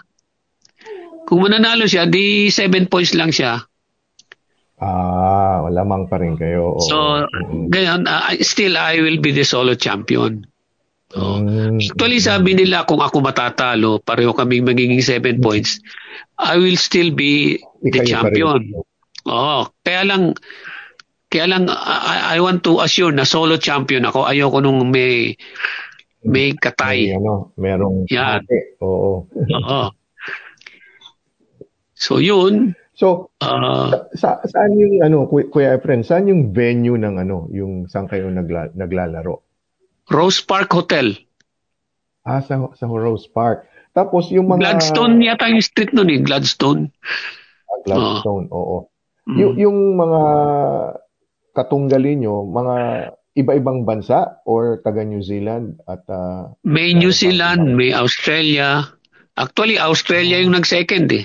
kung 1.26 1.42
mananalo 1.42 1.90
siya, 1.90 2.06
di 2.06 2.48
seven 2.52 2.86
points 2.86 3.16
lang 3.16 3.34
siya. 3.34 3.58
Ah, 4.80 5.60
lamang 5.68 6.08
pa 6.08 6.16
rin 6.16 6.40
kayo. 6.40 6.80
So, 6.80 7.28
mm-hmm. 7.28 7.68
ngayon, 7.68 8.00
uh, 8.08 8.32
still 8.40 8.80
I 8.80 8.96
will 9.04 9.20
be 9.20 9.28
the 9.28 9.44
solo 9.44 9.76
champion. 9.76 10.48
Oh. 11.12 11.42
Actually, 11.76 12.22
sabi 12.22 12.56
nila 12.56 12.88
kung 12.88 13.04
ako 13.04 13.20
matatalo, 13.20 14.00
pareho 14.00 14.32
kaming 14.32 14.64
magiging 14.64 15.02
7 15.04 15.42
points, 15.42 15.82
I 16.40 16.56
will 16.56 16.80
still 16.80 17.12
be 17.12 17.60
the 17.84 18.00
champion. 18.08 18.72
Oh, 19.28 19.68
kaya 19.84 20.06
lang 20.08 20.32
kaya 21.30 21.46
lang 21.46 21.68
I, 21.70 22.36
I 22.36 22.42
want 22.42 22.64
to 22.66 22.80
assure 22.80 23.12
na 23.12 23.28
solo 23.28 23.60
champion 23.60 24.08
ako. 24.08 24.24
Ayoko 24.24 24.58
nung 24.62 24.88
may 24.88 25.36
may 26.24 26.56
katay. 26.56 27.12
May, 27.12 27.18
ano, 27.20 27.52
merong 27.58 28.08
Yan. 28.08 28.40
Oo. 28.80 29.26
Oo. 29.28 29.82
So 31.92 32.22
yun. 32.22 32.72
So 33.00 33.32
uh, 33.40 34.12
sa, 34.12 34.44
saan 34.44 34.76
yung 34.76 35.00
ano 35.00 35.24
Kuya 35.24 35.80
Efren, 35.80 36.04
saan 36.04 36.28
yung 36.28 36.52
venue 36.52 37.00
ng 37.00 37.16
ano, 37.16 37.48
yung 37.48 37.88
saan 37.88 38.04
kayo 38.04 38.28
nagla, 38.28 38.68
naglalaro? 38.76 39.40
Rose 40.12 40.44
Park 40.44 40.68
Hotel. 40.76 41.16
Ah, 42.28 42.44
sa, 42.44 42.68
sa 42.76 42.84
Rose 42.84 43.24
Park. 43.32 43.64
Tapos 43.96 44.28
yung 44.28 44.52
mga... 44.52 44.76
Gladstone 44.76 45.16
yata 45.24 45.48
yung 45.48 45.64
street 45.64 45.96
nun 45.96 46.12
eh, 46.12 46.20
Gladstone. 46.20 46.92
Ah, 47.72 47.80
Gladstone, 47.88 48.52
uh, 48.52 48.60
oo. 48.60 48.76
Mm. 49.24 49.38
Y- 49.40 49.56
yung 49.64 49.96
mga 49.96 50.22
katunggali 51.56 52.20
nyo, 52.20 52.44
mga 52.44 52.76
iba-ibang 53.32 53.88
bansa 53.88 54.44
or 54.44 54.84
taga 54.84 55.08
New 55.08 55.24
Zealand 55.24 55.80
at 55.88 56.04
uh, 56.12 56.52
may 56.68 56.92
New 56.92 57.16
Zealand, 57.16 57.78
may 57.80 57.96
Australia. 57.96 58.92
Actually 59.40 59.80
Australia 59.80 60.36
yung 60.42 60.52
nag-second 60.52 61.08
eh. 61.16 61.24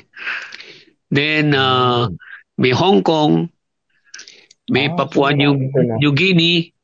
Then 1.11 1.53
uh, 1.53 2.09
may 2.57 2.73
Hong 2.73 3.03
Kong, 3.05 3.49
may 4.69 4.89
ah, 4.89 4.95
Papua 4.97 5.31
so 5.31 5.37
New, 5.37 5.53
New 6.01 6.13
Guinea, 6.13 6.75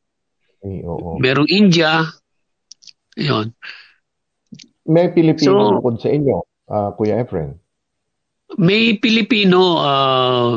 ay, 0.62 0.86
oo. 0.86 1.18
Merong 1.18 1.50
India. 1.50 2.06
Yun. 3.18 3.50
May 4.86 5.10
Pilipino 5.10 5.74
so, 5.74 5.82
bukod 5.82 5.98
sa 6.02 6.10
inyo, 6.14 6.38
uh, 6.70 6.90
Kuya 6.94 7.22
Efren? 7.22 7.58
May 8.62 8.98
Pilipino, 9.02 9.62
uh, 9.82 10.54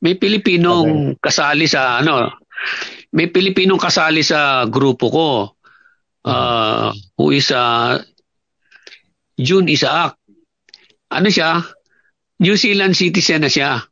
may 0.00 0.16
Pilipinong 0.16 1.16
okay. 1.16 1.20
kasali 1.20 1.66
sa 1.68 2.00
ano, 2.00 2.40
may 3.12 3.28
Pilipinong 3.28 3.80
kasali 3.80 4.24
sa 4.24 4.64
grupo 4.64 5.06
ko. 5.12 5.28
Uh, 6.20 6.92
who 7.16 7.32
is 7.32 7.48
uh, 7.48 7.96
June 9.40 9.72
Isaac. 9.72 10.20
Ano 11.08 11.32
siya? 11.32 11.64
New 12.40 12.56
Zealand 12.56 12.96
citizen 12.96 13.44
na 13.44 13.50
siya. 13.52 13.84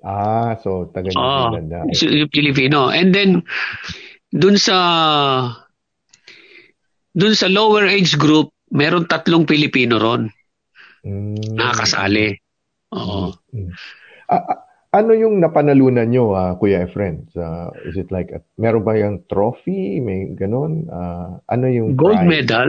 Ah, 0.00 0.56
so 0.64 0.88
taga 0.90 1.12
New 1.12 1.20
Zealand 1.20 1.68
na. 1.68 1.84
Uh, 1.84 2.26
Filipino. 2.32 2.88
And 2.88 3.12
then 3.12 3.44
dun 4.32 4.56
sa 4.56 4.76
dun 7.12 7.34
sa 7.36 7.48
lower 7.52 7.84
age 7.84 8.16
group, 8.16 8.52
meron 8.72 9.08
tatlong 9.08 9.44
Pilipino 9.44 10.00
ron. 10.00 10.32
Mm. 11.04 11.56
Nakakasali. 11.56 12.36
Oo. 12.96 13.36
Mm. 13.52 13.70
Uh, 14.26 14.44
ano 14.96 15.12
yung 15.12 15.44
napanalunan 15.44 16.08
nyo, 16.08 16.32
uh, 16.32 16.56
Kuya 16.56 16.88
Efren? 16.88 17.28
Uh, 17.36 17.68
is 17.84 18.00
it 18.00 18.08
like, 18.08 18.32
a, 18.32 18.40
meron 18.56 18.82
ba 18.82 18.96
yung 18.96 19.22
trophy? 19.28 20.00
May 20.00 20.32
ganun? 20.32 20.88
Uh, 20.88 21.38
ano 21.52 21.66
yung 21.68 21.94
Gold 21.94 22.24
prize? 22.24 22.30
medal. 22.30 22.68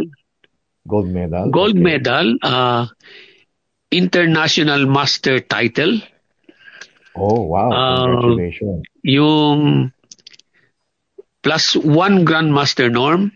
Gold 0.87 1.09
medal? 1.11 1.47
Gold 1.51 1.79
okay. 1.79 1.87
medal. 1.87 2.27
Uh, 2.43 2.87
international 3.91 4.85
master 4.85 5.39
title. 5.39 6.01
Oh, 7.15 7.41
wow. 7.43 7.69
Congratulations. 7.71 8.83
Uh, 8.85 9.07
yung 9.07 9.91
plus 11.41 11.75
one 11.79 12.25
Grandmaster 12.27 12.91
norm 12.91 13.31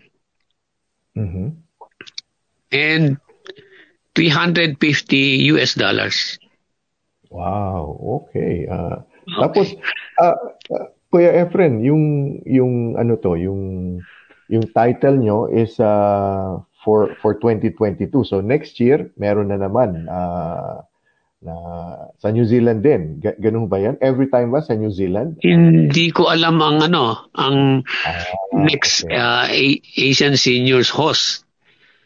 mm-hmm. 1.16 1.48
and 2.70 3.16
350 4.14 4.76
US 5.56 5.74
dollars. 5.74 6.38
Wow, 7.32 7.96
okay. 8.28 8.68
Uh, 8.68 9.00
okay. 9.00 9.40
Tapos, 9.40 9.66
uh, 10.20 10.36
uh, 10.76 10.86
Kuya 11.08 11.32
Efren, 11.40 11.80
yung, 11.80 12.36
yung 12.44 13.00
ano 13.00 13.16
to, 13.16 13.40
yung, 13.40 13.62
yung 14.52 14.64
title 14.76 15.16
nyo 15.16 15.48
is 15.48 15.80
uh, 15.80 16.60
for, 16.84 17.14
for 17.22 17.34
2022. 17.38 18.10
So 18.24 18.42
next 18.42 18.78
year, 18.78 19.10
meron 19.16 19.48
na 19.48 19.58
naman. 19.58 20.10
Uh, 20.10 20.82
na 21.42 21.54
sa 22.22 22.30
New 22.30 22.46
Zealand 22.46 22.86
din. 22.86 23.18
G- 23.18 23.38
ganun 23.42 23.66
ba 23.66 23.82
yan? 23.82 23.98
Every 23.98 24.30
time 24.30 24.54
ba 24.54 24.62
sa 24.62 24.78
New 24.78 24.94
Zealand? 24.94 25.42
Hindi 25.42 26.14
ko 26.14 26.30
alam 26.30 26.62
ang 26.62 26.78
ano, 26.86 27.26
ang 27.34 27.82
ah, 28.06 28.22
next 28.54 29.02
okay. 29.02 29.18
uh, 29.18 29.50
Asian 29.98 30.38
Seniors 30.38 30.88
host. 30.94 31.42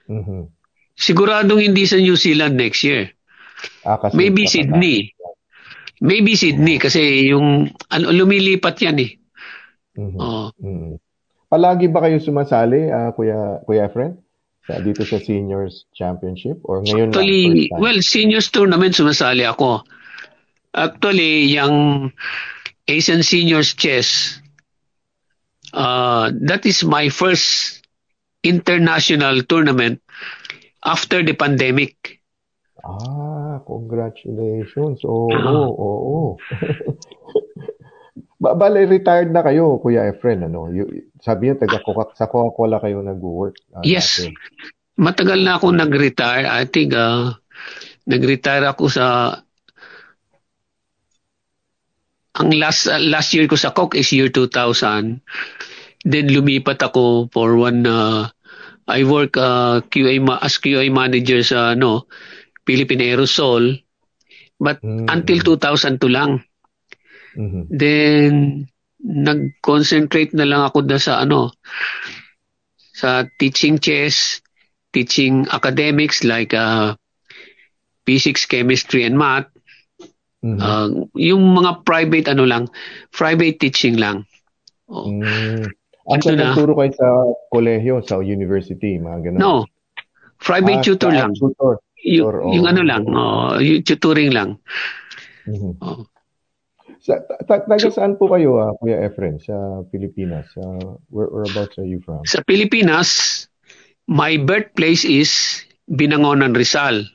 Mm-hmm. 0.09 0.49
Siguradong 0.97 1.61
hindi 1.61 1.85
sa 1.85 2.01
New 2.01 2.17
Zealand 2.17 2.57
next 2.57 2.81
year. 2.81 3.13
Ah, 3.85 4.01
kasi 4.01 4.17
Maybe 4.17 4.49
Sydney. 4.49 5.13
Maybe 6.01 6.33
Sydney 6.33 6.81
kasi 6.81 7.29
yung 7.29 7.69
ano, 7.93 8.07
lumilipat 8.09 8.81
yan 8.81 8.99
eh. 9.05 9.13
Mm-hmm. 10.01 10.17
Oh. 10.17 10.49
Mm-hmm. 10.57 10.97
Palagi 11.47 11.87
ba 11.93 12.03
kayo 12.09 12.19
sumasali, 12.19 12.89
uh, 12.89 13.13
Kuya 13.13 13.61
Kuya 13.69 13.93
Friend? 13.93 14.17
Sa 14.67 14.83
dito 14.83 15.07
sa 15.07 15.23
seniors 15.23 15.87
championship 15.95 16.59
or 16.67 16.83
ngayon 16.83 17.15
Actually, 17.15 17.71
lang 17.71 17.79
well, 17.79 17.99
seniors 18.03 18.51
tournament 18.51 18.99
sumasali 18.99 19.47
ako. 19.47 19.87
Actually, 20.75 21.47
yung 21.55 22.11
Asian 22.85 23.23
Seniors 23.23 23.73
Chess, 23.79 24.43
uh, 25.73 26.35
that 26.45 26.67
is 26.67 26.83
my 26.83 27.09
first 27.09 27.81
international 28.43 29.47
tournament 29.47 30.03
after 30.85 31.23
the 31.23 31.33
pandemic. 31.33 32.21
Ah, 32.87 33.59
congratulations. 33.67 35.03
Oo, 35.03 35.27
uh, 35.31 35.71
oo, 35.71 35.99
oo. 36.07 36.31
Ba 38.43 38.53
bale, 38.53 38.85
retired 38.85 39.33
na 39.33 39.41
kayo, 39.41 39.81
Kuya 39.81 40.13
Efren, 40.13 40.45
ano? 40.45 40.69
You, 40.69 41.06
sabi 41.27 41.51
niyo, 41.51 41.59
taga 41.59 41.83
Coca- 41.83 42.15
sa 42.15 42.31
Coca-Cola 42.31 42.79
kayo 42.79 43.03
nag-work. 43.03 43.59
Uh, 43.75 43.83
yes. 43.83 44.23
Dati. 44.23 44.31
Matagal 45.03 45.43
na 45.43 45.59
ako 45.59 45.75
nag-retire. 45.75 46.47
I 46.47 46.71
think, 46.71 46.95
uh, 46.95 47.35
nag-retire 48.07 48.63
ako 48.71 48.87
sa 48.87 49.35
ang 52.37 52.53
last 52.53 52.87
uh, 52.87 53.01
last 53.01 53.33
year 53.35 53.49
ko 53.51 53.57
sa 53.59 53.75
Coke 53.75 53.99
is 53.99 54.13
year 54.15 54.31
2000. 54.31 55.19
Then 56.07 56.27
lumipat 56.31 56.79
ako 56.79 57.33
for 57.35 57.59
one 57.59 57.83
uh, 57.89 58.31
I 58.87 59.03
work 59.03 59.35
uh, 59.35 59.83
QA 59.91 60.23
ma- 60.23 60.39
as 60.39 60.63
QA 60.63 60.87
manager 60.93 61.43
sa 61.43 61.75
no 61.75 62.07
Philippine 62.63 63.03
Aerosol 63.03 63.83
but 64.61 64.79
mm-hmm. 64.81 65.11
until 65.11 65.57
2002 65.59 66.07
lang. 66.09 66.45
Mm-hmm. 67.37 67.63
Then, 67.69 68.33
nag-concentrate 69.03 70.33
na 70.33 70.49
lang 70.49 70.63
ako 70.65 70.87
na 70.87 70.99
sa 71.01 71.21
ano, 71.21 71.53
sa 72.97 73.29
teaching 73.37 73.77
chess, 73.77 74.41
teaching 74.93 75.45
academics 75.53 76.25
like 76.25 76.57
uh, 76.57 76.97
physics, 78.09 78.49
chemistry, 78.49 79.05
and 79.05 79.19
math. 79.21 79.49
Mm-hmm. 80.41 80.61
Uh, 80.63 80.89
yung 81.19 81.43
mga 81.53 81.85
private 81.85 82.27
ano 82.33 82.45
lang, 82.49 82.65
private 83.13 83.61
teaching 83.61 84.01
lang. 84.01 84.25
Oh. 84.89 85.11
Mm. 85.11 85.69
At 86.07 86.23
so, 86.23 86.31
nagturo 86.31 86.79
kayo 86.79 86.93
sa 86.95 87.09
kolehiyo, 87.51 87.99
sa 88.07 88.23
university, 88.23 88.97
mga 89.03 89.19
ganun? 89.27 89.41
No. 89.43 89.55
Private 90.39 90.81
ah, 90.81 90.87
tutor 90.87 91.11
lang. 91.11 91.33
Tutor. 91.35 91.83
Oh. 92.47 92.55
Yung 92.55 92.71
ano 92.71 92.87
lang, 92.87 93.03
oh, 93.11 93.59
yung 93.59 93.83
tutoring 93.83 94.31
lang. 94.31 94.63
Mm-hmm. 95.51 95.83
Oh. 95.83 96.07
Sa, 97.07 97.23
ta, 97.23 97.39
taga 97.63 97.87
saan 97.87 98.19
po 98.19 98.27
kayo, 98.27 98.59
uh, 98.59 98.75
Kuya 98.83 99.07
Efren, 99.07 99.39
sa 99.39 99.55
Pilipinas? 99.95 100.51
Uh, 100.59 100.99
where, 101.07 101.31
whereabouts 101.31 101.79
are 101.79 101.87
you 101.87 102.03
from? 102.03 102.27
Sa 102.27 102.43
Pilipinas, 102.43 103.47
my 104.11 104.35
birthplace 104.43 105.07
is 105.07 105.63
Binangonan, 105.87 106.51
Rizal. 106.59 107.07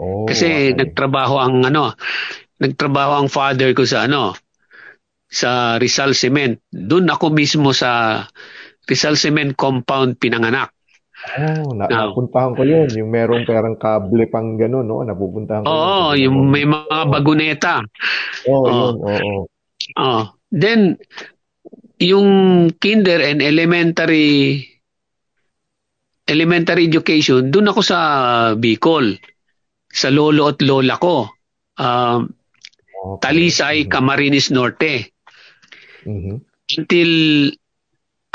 Oh, 0.00 0.24
Kasi 0.24 0.72
okay. 0.72 0.72
nagtrabaho 0.72 1.36
ang 1.36 1.68
ano, 1.68 1.92
nagtrabaho 2.64 3.20
ang 3.20 3.28
father 3.28 3.76
ko 3.76 3.84
sa 3.84 4.08
ano, 4.08 4.32
sa 5.28 5.76
Rizal 5.76 6.16
Cement. 6.16 6.56
Doon 6.72 7.12
ako 7.12 7.28
mismo 7.28 7.76
sa 7.76 8.24
Rizal 8.88 9.20
Cement 9.20 9.52
compound 9.52 10.16
pinanganak. 10.16 10.72
Oh, 11.18 11.74
na, 11.74 11.90
no. 11.90 12.14
napuntahan 12.14 12.54
ko 12.54 12.62
yun. 12.62 12.88
Yung 12.94 13.10
merong 13.10 13.42
perang 13.42 13.74
kable 13.74 14.30
pang 14.30 14.54
gano'n, 14.54 14.86
no? 14.86 15.02
Napupuntahan 15.02 15.66
ko. 15.66 15.68
Oo, 15.68 16.14
yun. 16.14 16.30
yung 16.30 16.38
may 16.46 16.64
mga 16.64 16.96
baguneta. 17.10 17.82
Oo, 18.46 18.54
oh, 18.54 18.64
yun. 18.66 18.94
Oo. 19.02 19.18
Oh, 19.18 19.42
oh. 19.98 20.22
Then, 20.48 20.96
yung 21.98 22.28
kinder 22.78 23.18
and 23.20 23.42
elementary 23.42 24.62
elementary 26.28 26.86
education, 26.86 27.50
doon 27.50 27.72
ako 27.72 27.80
sa 27.82 27.98
Bicol. 28.54 29.16
Sa 29.88 30.12
lolo 30.12 30.52
at 30.52 30.60
lola 30.60 31.00
ko. 31.00 31.24
Uh, 31.80 32.20
okay. 32.20 33.20
Talisay, 33.24 33.76
mm-hmm. 33.84 33.92
Camarines 33.92 34.52
Norte. 34.52 35.16
Mm-hmm. 36.04 36.36
Until 36.78 37.12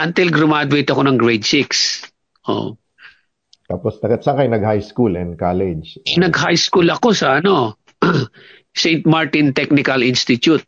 until 0.01 0.27
graduate 0.33 0.89
ako 0.89 1.01
ng 1.05 1.17
grade 1.21 1.45
6. 1.45 2.12
Oh. 2.47 2.75
Tapos 3.71 3.97
saan 4.03 4.37
kayo 4.37 4.49
nag-high 4.51 4.83
school 4.83 5.15
and 5.15 5.39
college? 5.39 5.95
Nag-high 6.19 6.59
school 6.59 6.87
ako 6.91 7.15
sa 7.15 7.39
ano, 7.39 7.79
St. 8.75 9.07
Martin 9.07 9.55
Technical 9.55 10.03
Institute. 10.03 10.65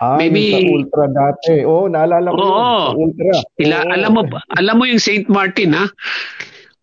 Ah, 0.00 0.20
Maybe, 0.20 0.52
sa 0.52 0.60
Ultra 0.60 1.06
dati. 1.08 1.64
Oo, 1.64 1.84
oh, 1.84 1.86
naalala 1.88 2.28
ko 2.32 2.36
oh, 2.36 2.44
yun, 2.44 2.52
sa 2.52 2.96
Ultra. 2.96 3.32
Ila, 3.64 3.76
oh. 3.80 3.94
alam 3.96 4.10
mo 4.12 4.22
alam 4.56 4.74
mo 4.76 4.84
yung 4.84 5.00
St. 5.00 5.26
Martin 5.32 5.72
ha? 5.72 5.86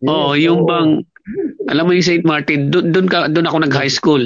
Yes, 0.02 0.10
oh, 0.10 0.34
yung 0.34 0.66
oh. 0.66 0.68
bang 0.68 0.90
alam 1.68 1.84
mo 1.86 1.92
yung 1.94 2.06
St. 2.06 2.24
Martin, 2.26 2.72
doon 2.72 2.90
doon 2.90 3.06
ka 3.06 3.30
doon 3.30 3.46
ako 3.46 3.58
nag-high 3.66 3.92
school. 3.92 4.22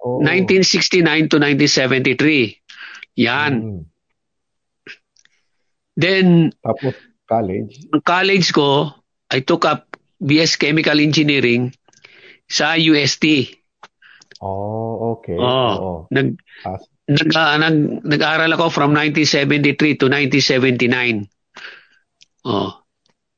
Oh. 0.00 0.20
1969 0.24 1.30
to 1.30 1.36
1973. 1.38 3.20
Yan. 3.20 3.52
Hmm. 3.60 3.82
Then 5.96 6.56
tapos 6.64 6.96
college. 7.28 7.88
Ang 7.92 8.04
college 8.04 8.48
ko, 8.56 8.92
I 9.32 9.40
took 9.40 9.64
up 9.64 9.96
BS 10.20 10.60
Chemical 10.60 11.00
Engineering 11.00 11.72
sa 12.44 12.76
UST. 12.76 13.56
Oh, 14.44 15.16
okay. 15.16 15.38
Oh, 15.40 15.72
oh. 15.80 15.98
nag 16.12 16.36
nag, 17.08 17.28
uh, 17.32 17.56
nag 17.56 17.76
nag-aral 18.04 18.50
ako 18.52 18.68
from 18.68 18.90
1973 18.92 19.96
to 20.02 20.06
1979. 20.12 21.30
Oh. 22.44 22.82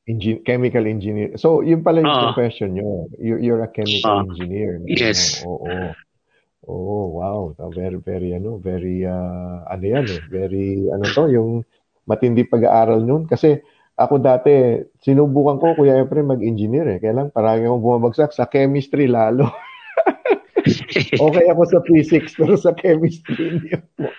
Engin- 0.05 0.41
chemical 0.45 0.85
engineer. 0.85 1.33
So, 1.37 1.65
yun 1.65 1.81
pala 1.81 2.01
yung 2.01 2.09
uh, 2.09 2.29
profession 2.29 2.77
nyo. 2.77 3.09
You're, 3.17 3.41
you're 3.41 3.63
a 3.65 3.69
chemical 3.69 4.21
uh, 4.21 4.25
engineer. 4.25 4.81
Yes. 4.85 5.41
Oo. 5.45 5.65
Oh, 5.65 5.93
oh. 6.69 6.69
oh, 6.69 7.05
wow. 7.17 7.39
Very, 7.73 7.97
very, 7.97 8.29
ano, 8.37 8.61
very, 8.61 9.01
uh, 9.05 9.65
ano 9.65 9.85
yan 9.85 10.05
eh. 10.05 10.21
Very, 10.29 10.89
ano 10.93 11.05
to, 11.09 11.25
yung 11.33 11.65
matindi 12.05 12.45
pag-aaral 12.45 13.01
nun. 13.01 13.25
Kasi, 13.25 13.65
ako 13.95 14.19
dati, 14.19 14.83
sinubukan 14.99 15.55
ko, 15.55 15.71
Kuya 15.79 16.03
Efren, 16.03 16.27
mag-engineer 16.27 16.87
eh. 16.95 16.99
Kaya 16.99 17.23
lang, 17.23 17.27
parang 17.31 17.63
akong 17.63 17.83
bumabagsak 17.83 18.35
sa 18.35 18.51
chemistry 18.51 19.07
lalo. 19.07 19.47
okay 21.25 21.45
ako 21.47 21.63
sa 21.63 21.79
physics, 21.87 22.35
pero 22.35 22.59
sa 22.59 22.75
chemistry 22.75 23.55
hindi 23.55 23.71
ako. 23.71 24.11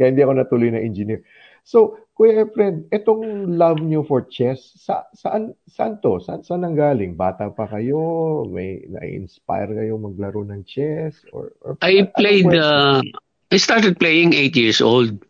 Kaya 0.00 0.06
hindi 0.08 0.22
ako 0.24 0.32
natuloy 0.32 0.72
na 0.72 0.80
engineer. 0.80 1.20
So, 1.62 2.00
Kuya 2.16 2.48
Efren, 2.48 2.88
itong 2.88 3.52
love 3.60 3.84
nyo 3.84 4.00
for 4.00 4.24
chess, 4.32 4.80
sa, 4.80 5.04
saan, 5.12 5.52
saan 5.68 6.00
to? 6.00 6.16
Saan, 6.16 6.40
saan 6.40 6.64
ang 6.64 6.76
galing? 6.76 7.12
Bata 7.12 7.52
pa 7.52 7.68
kayo? 7.68 8.42
May 8.48 8.80
na-inspire 8.88 9.76
kayo 9.76 10.00
maglaro 10.00 10.40
ng 10.48 10.64
chess? 10.64 11.20
Or, 11.36 11.52
or 11.60 11.76
I 11.84 12.08
played, 12.16 12.48
uh, 12.48 13.04
I 13.52 13.56
started 13.60 14.00
playing 14.00 14.32
8 14.32 14.56
years 14.56 14.80
old. 14.80 15.20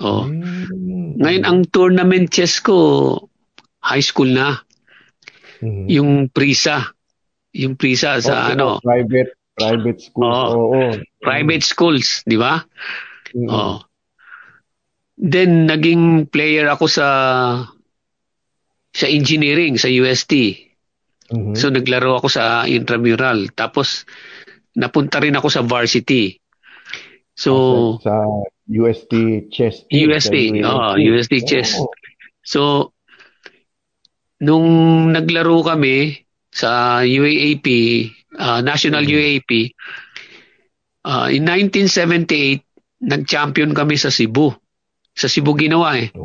Oh. 0.00 0.24
Mm. 0.26 0.93
Ngayon, 1.18 1.44
ang 1.46 1.60
tournament 1.70 2.26
chess 2.30 2.58
ko, 2.60 2.76
high 3.84 4.04
school 4.04 4.30
na. 4.32 4.62
Mm-hmm. 5.60 5.86
Yung 5.88 6.10
Prisa. 6.32 6.94
Yung 7.54 7.78
Prisa 7.78 8.18
sa 8.18 8.50
oh, 8.50 8.52
ano. 8.52 8.68
Private 8.82 9.32
private 9.54 10.00
schools. 10.02 10.34
Oh, 10.34 10.50
oh, 10.50 10.68
oh. 10.74 10.92
Private 11.22 11.64
schools, 11.64 12.06
di 12.26 12.36
ba? 12.36 12.58
Mm-hmm. 13.30 13.48
Oh. 13.50 13.78
Then 15.14 15.70
naging 15.70 16.26
player 16.26 16.66
ako 16.66 16.90
sa 16.90 17.08
sa 18.94 19.06
engineering 19.06 19.78
sa 19.78 19.86
UST. 19.86 20.32
Mm-hmm. 21.30 21.54
So 21.54 21.70
naglaro 21.70 22.18
ako 22.18 22.28
sa 22.30 22.66
intramural. 22.66 23.50
Tapos 23.54 24.06
napunta 24.74 25.22
rin 25.22 25.38
ako 25.38 25.48
sa 25.50 25.62
varsity. 25.62 26.34
So 27.34 27.98
sa 28.02 28.26
UST 28.68 29.12
chess. 29.52 29.84
UST, 29.92 30.64
oh, 30.64 30.96
UST 30.96 31.44
chess. 31.44 31.76
Oh. 31.76 31.92
So 32.40 32.60
nung 34.40 34.68
naglaro 35.12 35.64
kami 35.64 36.24
sa 36.48 37.00
UAAP, 37.02 37.66
uh, 38.38 38.60
National 38.62 39.04
mm-hmm. 39.04 39.42
UAAP, 39.42 39.52
uh, 41.04 41.28
in 41.32 41.44
1978 41.48 42.64
nag-champion 43.04 43.76
kami 43.76 44.00
sa 44.00 44.08
Cebu. 44.08 44.48
Sa 45.12 45.28
Cebu 45.28 45.52
ginawa 45.54 46.00
eh. 46.00 46.08
Oh. 46.16 46.24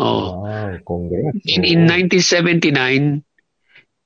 oh. 0.00 0.26
Wow, 0.48 0.80
congrats. 0.82 1.44
In, 1.44 1.62
in 1.66 1.80
1979, 1.86 3.20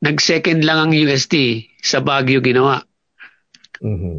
nag-second 0.03 0.61
lang 0.67 0.79
ang 0.89 0.93
UST 0.95 1.67
sa 1.83 2.03
Baguio 2.03 2.43
ginawa. 2.43 2.83
Mm-hmm. 3.79 4.17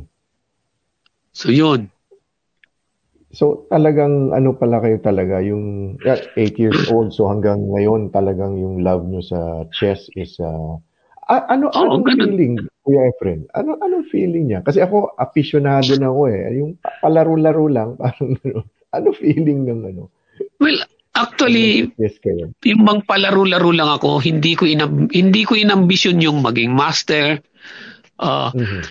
So 1.35 1.51
yun. 1.51 1.91
So 3.29 3.69
talagang 3.69 4.33
ano 4.33 4.57
pala 4.57 4.81
kayo 4.81 4.97
talaga, 5.05 5.37
yung 5.45 5.95
8 6.01 6.33
years 6.57 6.89
old, 6.89 7.13
so 7.13 7.29
hanggang 7.29 7.61
ngayon 7.69 8.09
talagang 8.09 8.57
yung 8.57 8.81
love 8.81 9.05
nyo 9.05 9.21
sa 9.21 9.69
chess 9.69 10.09
is 10.17 10.41
uh, 10.41 10.73
a- 11.29 11.45
ano 11.53 11.69
oh, 11.69 12.01
ganun. 12.01 12.33
feeling 12.33 12.53
Kuya 12.81 13.13
Efren? 13.13 13.45
Ano 13.53 13.77
anong 13.77 14.09
feeling 14.09 14.49
niya? 14.49 14.65
Kasi 14.65 14.81
ako 14.81 15.13
aficionado 15.13 15.93
na 16.01 16.09
ako 16.09 16.21
eh. 16.33 16.57
Yung 16.57 16.81
palaro-laro 17.05 17.69
lang 17.69 17.93
parang 18.01 18.33
ano. 18.41 18.65
Ano 18.89 19.13
feeling 19.13 19.69
ng 19.69 19.81
ano? 19.93 20.03
Well, 20.57 20.81
actually, 21.13 21.93
yes, 22.01 22.17
kayo. 22.17 22.49
yung 22.65 22.81
bang 22.81 23.05
palaro-laro 23.05 23.69
lang 23.69 23.93
ako, 23.93 24.25
hindi 24.25 24.57
ko 24.57 24.65
inab- 24.65 25.13
hindi 25.13 25.45
ko 25.45 25.53
inambisyon 25.53 26.17
yung 26.17 26.41
maging 26.41 26.73
master. 26.73 27.45
Uh, 28.17 28.49
mm-hmm. 28.57 28.81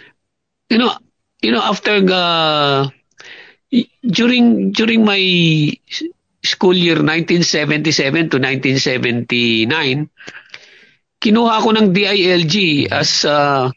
You 0.70 0.79
know, 0.79 0.94
you 1.42 1.51
know 1.51 1.64
after 1.64 1.98
the 1.98 2.22
during 4.02 4.72
during 4.72 5.04
my 5.04 5.20
school 6.44 6.74
year 6.74 6.96
1977 7.02 8.33
to 8.33 8.37
1979 8.40 10.09
kinuha 11.18 11.52
ako 11.59 11.68
ng 11.74 11.87
DILG 11.90 12.87
as 12.94 13.26
uh, 13.26 13.68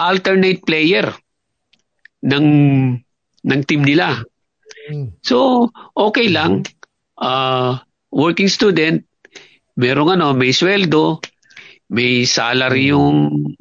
alternate 0.00 0.64
player 0.64 1.12
ng 2.24 2.46
ng 3.40 3.60
team 3.64 3.84
nila. 3.84 4.24
So, 5.20 5.68
okay 5.96 6.32
lang. 6.32 6.64
Uh, 7.20 7.78
working 8.08 8.48
student, 8.48 9.04
merong 9.76 10.16
ano, 10.16 10.32
may 10.32 10.56
sweldo, 10.56 11.20
may 11.92 12.24
salary 12.24 12.90
yung 12.90 13.52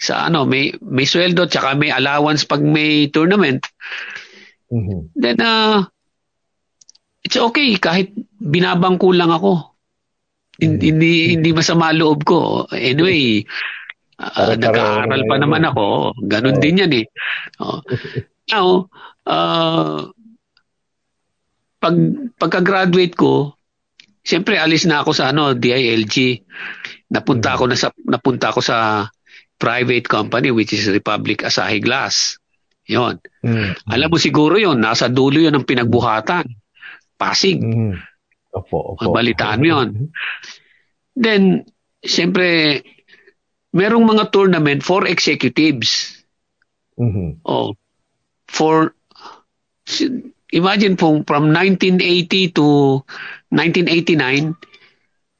sa 0.00 0.30
ano, 0.30 0.48
may 0.48 0.72
may 0.80 1.04
sweldo 1.04 1.44
tsaka 1.50 1.76
may 1.76 1.92
allowance 1.92 2.46
pag 2.46 2.62
may 2.62 3.10
tournament. 3.10 3.66
Mm-hmm. 4.70 5.00
Then 5.18 5.38
uh, 5.42 5.86
it's 7.26 7.36
okay 7.36 7.74
kahit 7.76 8.14
binabangko 8.38 9.10
lang 9.10 9.34
ako. 9.34 9.74
Mm-hmm. 10.62 10.78
Hindi 10.78 11.12
hindi 11.34 11.50
masama 11.50 11.90
loob 11.90 12.22
ko. 12.22 12.64
Anyway, 12.70 13.42
uh, 14.20 14.54
nag-aaral 14.54 15.22
pa 15.26 15.36
naman 15.36 15.66
ako. 15.66 16.14
Ganun 16.30 16.56
oh. 16.56 16.62
din 16.62 16.80
yan 16.80 16.92
eh. 16.94 17.06
Oh. 17.58 17.82
Now, 18.50 18.90
uh, 19.30 20.10
pag 21.80 21.96
pagka-graduate 22.36 23.14
ko, 23.14 23.54
siyempre 24.26 24.60
alis 24.60 24.84
na 24.84 25.00
ako 25.00 25.10
sa 25.14 25.32
ano, 25.32 25.56
DILG. 25.56 26.44
Napunta 27.10 27.56
ako 27.56 27.64
na 27.70 27.76
sa 27.78 27.88
napunta 28.06 28.52
ako 28.52 28.60
sa 28.62 29.08
private 29.60 30.08
company 30.08 30.48
which 30.50 30.72
is 30.72 30.88
Republic 30.88 31.44
Asahi 31.44 31.80
Glass. 31.80 32.39
'Yon. 32.90 33.22
Mm-hmm. 33.46 33.86
Alam 33.86 34.08
mo 34.10 34.18
siguro 34.18 34.58
'yon, 34.58 34.82
nasa 34.82 35.06
dulo 35.06 35.38
'yon 35.38 35.54
ng 35.54 35.68
pinagbuhatan. 35.68 36.50
Pasig. 37.14 37.62
Mm-hmm. 37.62 37.94
Opo, 38.58 38.98
opo. 38.98 39.14
Balitaan 39.14 39.62
mo 39.62 39.66
'yon. 39.70 39.88
Then, 41.14 41.62
siyempre, 42.02 42.82
merong 43.70 44.02
mga 44.10 44.34
tournament 44.34 44.82
for 44.82 45.06
executives. 45.06 46.18
Mm-hmm. 46.98 47.46
Oh, 47.46 47.78
for 48.50 48.98
imagine 50.50 50.98
po, 50.98 51.22
from 51.26 51.54
1980 51.54 52.58
to 52.58 53.00
1989, 53.54 54.54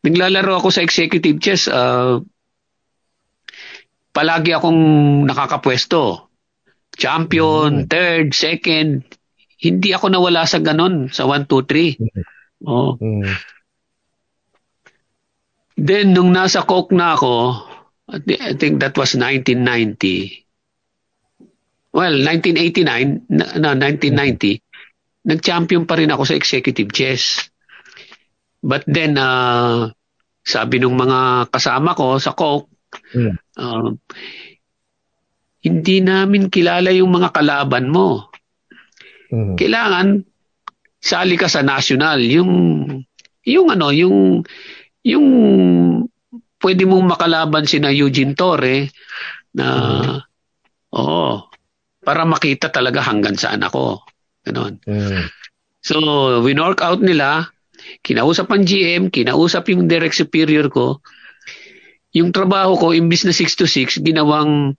naglalaro 0.06 0.62
ako 0.62 0.68
sa 0.70 0.82
executive 0.86 1.42
chess. 1.42 1.66
Uh, 1.66 2.22
palagi 4.10 4.54
akong 4.54 4.80
nakakapwesto. 5.26 6.29
Champion, 6.96 7.84
mm. 7.84 7.88
third, 7.90 8.34
second. 8.34 9.04
Hindi 9.60 9.92
ako 9.92 10.08
nawala 10.08 10.48
sa 10.48 10.58
ganon, 10.58 11.12
sa 11.12 11.28
1, 11.28 11.44
2, 11.46 11.68
3. 11.68 12.66
Oh. 12.66 12.96
Mm. 12.96 13.28
Then, 15.80 16.12
nung 16.12 16.32
nasa 16.32 16.64
Coke 16.64 16.92
na 16.92 17.16
ako, 17.16 17.64
I 18.10 18.52
think 18.58 18.84
that 18.84 18.98
was 18.98 19.16
1990. 19.16 20.44
Well, 21.90 22.14
1989, 22.14 23.26
no, 23.58 23.74
1990, 23.74 24.62
nag-champion 25.26 25.88
pa 25.88 25.96
rin 25.98 26.12
ako 26.12 26.22
sa 26.28 26.36
executive 26.36 26.90
chess. 26.92 27.48
But 28.60 28.84
then, 28.84 29.16
uh, 29.16 29.90
sabi 30.44 30.80
ng 30.80 30.96
mga 30.96 31.48
kasama 31.48 31.96
ko 31.96 32.20
sa 32.20 32.36
Coke, 32.36 32.68
mm. 33.16 33.34
uh, 33.56 33.90
hindi 35.60 36.00
namin 36.00 36.48
kilala 36.48 36.88
yung 36.92 37.12
mga 37.12 37.30
kalaban 37.36 37.92
mo. 37.92 38.32
Mm. 39.28 39.56
Kailangan 39.60 40.08
sali 41.00 41.36
ka 41.36 41.48
sa 41.48 41.64
national, 41.64 42.20
yung 42.24 42.52
yung 43.44 43.68
ano, 43.72 43.88
yung 43.92 44.44
yung 45.04 45.26
pwede 46.60 46.84
mong 46.84 47.16
makalaban 47.16 47.64
si 47.64 47.80
na 47.80 47.92
Eugene 47.92 48.36
Torre 48.36 48.92
na 49.56 49.66
mm. 49.66 50.18
oo, 50.96 51.48
para 52.00 52.22
makita 52.24 52.72
talaga 52.72 53.04
hanggang 53.04 53.36
saan 53.36 53.64
ako. 53.64 54.04
Ganon. 54.44 54.80
Mm. 54.88 55.28
So, 55.80 55.96
winork 56.44 56.84
out 56.84 57.00
nila, 57.00 57.48
kinausap 58.04 58.52
ang 58.52 58.68
GM, 58.68 59.08
kinausap 59.08 59.72
yung 59.72 59.88
direct 59.88 60.16
superior 60.16 60.68
ko. 60.68 61.00
Yung 62.12 62.34
trabaho 62.36 62.76
ko, 62.76 62.86
imbis 62.92 63.24
na 63.24 63.32
6 63.32 63.60
to 63.60 63.66
6, 63.68 64.04
ginawang 64.04 64.76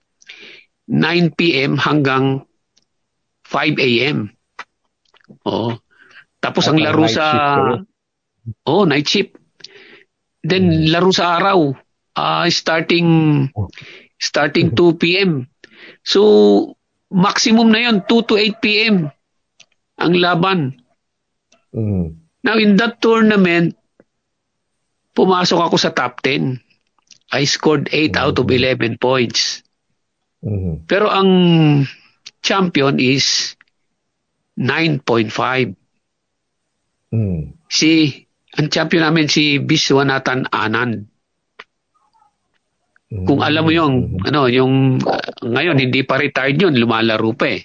9 0.88 1.38
p.m. 1.38 1.78
hanggang 1.78 2.46
5 3.46 3.78
a.m. 3.78 4.30
Oo. 5.46 5.78
Tapos 6.42 6.64
ang 6.66 6.78
laro 6.82 7.06
sa... 7.06 7.26
Oh, 8.66 8.82
night 8.82 9.06
shift. 9.06 9.38
Then 10.42 10.66
hmm. 10.66 10.90
laro 10.90 11.14
sa 11.14 11.38
araw. 11.38 11.70
Uh, 12.12 12.44
starting 12.52 13.48
starting 14.20 14.76
2 14.76 15.00
p.m. 15.00 15.48
So 16.04 16.76
maximum 17.08 17.72
na 17.72 17.88
'yon 17.88 18.04
2 18.04 18.28
to 18.28 18.34
8 18.36 18.60
p.m. 18.60 18.96
ang 19.96 20.12
laban. 20.20 20.76
Mm. 21.72 22.20
Now 22.44 22.60
in 22.60 22.76
that 22.76 23.00
tournament 23.00 23.80
pumasok 25.16 25.56
ako 25.56 25.76
sa 25.80 25.94
top 25.94 26.20
10. 26.20 26.60
I 27.32 27.48
scored 27.48 27.88
8 27.88 28.12
mm-hmm. 28.12 28.20
out 28.20 28.36
of 28.36 28.48
11 28.48 29.00
points. 29.00 29.61
Mm-hmm. 30.42 30.74
Pero 30.90 31.06
ang 31.06 31.30
champion 32.42 32.98
is 32.98 33.54
9.5. 34.58 35.74
Mm. 37.14 37.54
Si, 37.70 37.90
ang 38.58 38.68
champion 38.68 39.06
namin 39.06 39.30
si 39.30 39.62
Biswanathan 39.62 40.50
Anand. 40.50 41.06
Mm. 43.12 43.24
Kung 43.28 43.40
alam 43.40 43.62
mo 43.64 43.72
yung, 43.72 44.18
mm. 44.18 44.28
ano, 44.28 44.50
yung, 44.50 44.98
uh, 45.00 45.30
ngayon, 45.44 45.78
hindi 45.78 46.02
pa 46.02 46.18
retired 46.18 46.58
yun, 46.58 46.74
lumalaro 46.76 47.32
pa 47.38 47.46
eh. 47.52 47.62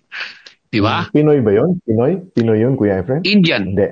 Di 0.68 0.84
ba? 0.84 1.08
Pinoy 1.10 1.40
ba 1.40 1.52
yun? 1.56 1.80
Pinoy? 1.82 2.20
Pinoy 2.36 2.60
yun, 2.60 2.76
Kuya 2.76 3.00
Efren? 3.02 3.24
Indian. 3.24 3.72
Hindi. 3.72 3.88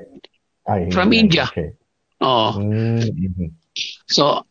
Ay, 0.68 0.92
From 0.92 1.14
India. 1.16 1.48
Okay. 1.48 1.72
Oo. 2.20 2.60
Mm-hmm. 2.60 3.50
So, 4.08 4.44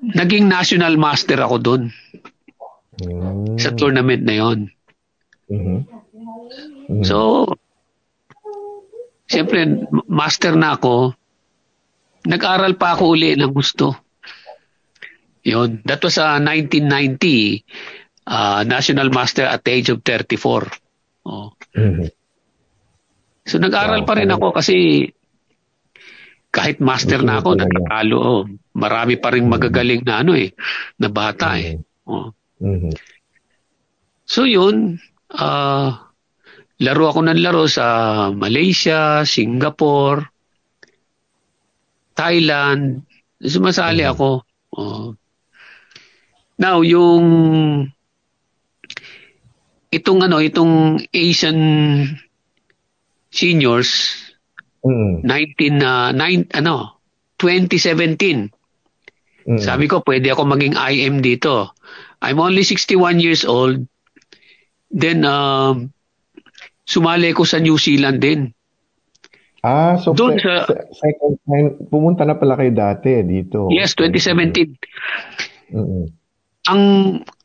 naging 0.00 0.48
national 0.48 0.96
master 1.00 1.40
ako 1.40 1.56
doon. 1.60 1.82
Mm. 3.00 3.56
Sa 3.56 3.72
tournament 3.74 4.22
na 4.22 4.34
yon. 4.36 4.58
Mm-hmm. 5.50 5.78
Mm-hmm. 5.80 7.02
So, 7.04 7.48
siyempre, 9.26 9.88
master 10.06 10.54
na 10.54 10.76
ako. 10.76 11.14
Nag-aral 12.28 12.76
pa 12.76 12.94
ako 12.94 13.16
uli 13.16 13.32
ng 13.34 13.52
gusto. 13.52 13.96
Yun. 15.42 15.80
That 15.88 16.04
was 16.04 16.20
uh, 16.20 16.36
1990, 16.36 17.64
uh, 18.28 18.62
National 18.68 19.08
Master 19.08 19.48
at 19.48 19.64
the 19.64 19.72
age 19.72 19.88
of 19.88 20.04
34. 20.04 20.68
Oh. 21.24 21.56
Mm-hmm. 21.72 22.12
So 23.48 23.56
nag-aral 23.58 24.04
wow, 24.04 24.08
pa 24.08 24.14
rin 24.20 24.30
ako 24.30 24.52
kasi 24.52 25.08
kahit 26.50 26.82
master 26.82 27.22
na 27.22 27.38
ako, 27.38 27.56
natatalo. 27.56 28.18
Oh. 28.18 28.42
Marami 28.74 29.18
pa 29.18 29.34
rin 29.34 29.46
magagaling 29.46 30.02
na 30.02 30.22
ano 30.22 30.34
eh, 30.34 30.50
na 30.98 31.08
bata 31.08 31.56
eh. 31.58 31.78
Oh. 32.06 32.34
Mm-hmm. 32.60 32.94
So 34.28 34.46
yun, 34.46 35.00
uh, 35.34 35.88
laro 36.80 37.04
ako 37.10 37.20
ng 37.26 37.40
laro 37.40 37.66
sa 37.66 38.28
Malaysia, 38.30 39.26
Singapore, 39.26 40.28
Thailand. 42.14 43.02
Sumasali 43.40 44.04
mm-hmm. 44.04 44.14
ako. 44.14 44.28
Oh. 44.76 45.16
Now, 46.60 46.84
yung 46.84 47.24
itong 49.90 50.20
ano, 50.22 50.38
itong 50.38 51.00
Asian 51.10 51.58
seniors 53.30 54.14
mm. 54.82 55.22
19 55.22 55.80
uh, 55.80 56.10
9 56.12 56.58
ano 56.58 57.00
2017. 57.38 58.50
Mm. 59.48 59.56
Sabi 59.56 59.88
ko 59.88 60.04
pwede 60.04 60.28
ako 60.30 60.44
maging 60.44 60.76
IM 60.76 61.24
dito. 61.24 61.72
I'm 62.20 62.38
only 62.38 62.62
61 62.62 63.20
years 63.20 63.48
old. 63.48 63.88
Then, 64.92 65.24
uh, 65.24 65.74
sumali 66.84 67.32
ko 67.32 67.48
sa 67.48 67.58
New 67.62 67.80
Zealand 67.80 68.20
din. 68.20 68.52
Ah, 69.60 70.00
so 70.00 70.16
Doon 70.16 70.40
sa, 70.40 70.64
second 70.96 71.36
time, 71.44 71.68
pumunta 71.92 72.24
na 72.24 72.36
pala 72.36 72.56
kayo 72.56 72.72
dati 72.72 73.20
dito. 73.24 73.68
Yes, 73.68 73.92
2017. 73.96 75.76
Mm-hmm. 75.76 76.04
Ang 76.68 76.82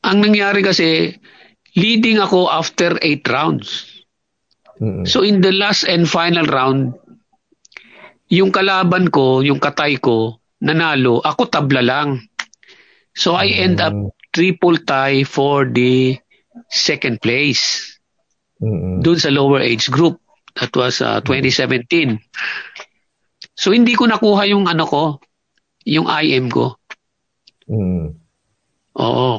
ang 0.04 0.18
nangyari 0.20 0.64
kasi, 0.64 1.12
leading 1.76 2.20
ako 2.20 2.48
after 2.48 2.96
8 3.00 3.20
rounds. 3.32 4.04
Mm-hmm. 4.80 5.04
So 5.08 5.24
in 5.24 5.44
the 5.44 5.52
last 5.56 5.88
and 5.88 6.08
final 6.08 6.48
round, 6.48 6.96
yung 8.32 8.52
kalaban 8.52 9.12
ko, 9.12 9.44
yung 9.44 9.60
katay 9.60 10.00
ko, 10.00 10.40
nanalo, 10.64 11.20
ako 11.20 11.52
tabla 11.52 11.84
lang. 11.84 12.32
So 13.16 13.36
I 13.36 13.56
end 13.56 13.80
up 13.80 13.96
mm 13.96 14.12
triple 14.36 14.84
tie 14.84 15.24
for 15.24 15.64
the 15.64 16.20
second 16.68 17.24
place. 17.24 17.96
Mm-hmm. 18.60 19.00
Doon 19.00 19.20
sa 19.20 19.32
lower 19.32 19.64
age 19.64 19.88
group. 19.88 20.20
That 20.60 20.76
was 20.76 21.00
uh, 21.00 21.24
2017. 21.24 22.20
So 23.56 23.72
hindi 23.72 23.96
ko 23.96 24.12
nakuha 24.12 24.52
yung 24.52 24.68
ano 24.68 24.84
ko, 24.84 25.04
yung 25.88 26.12
IM 26.12 26.52
ko. 26.52 26.76
Mm. 27.72 28.20
Oo. 29.00 29.32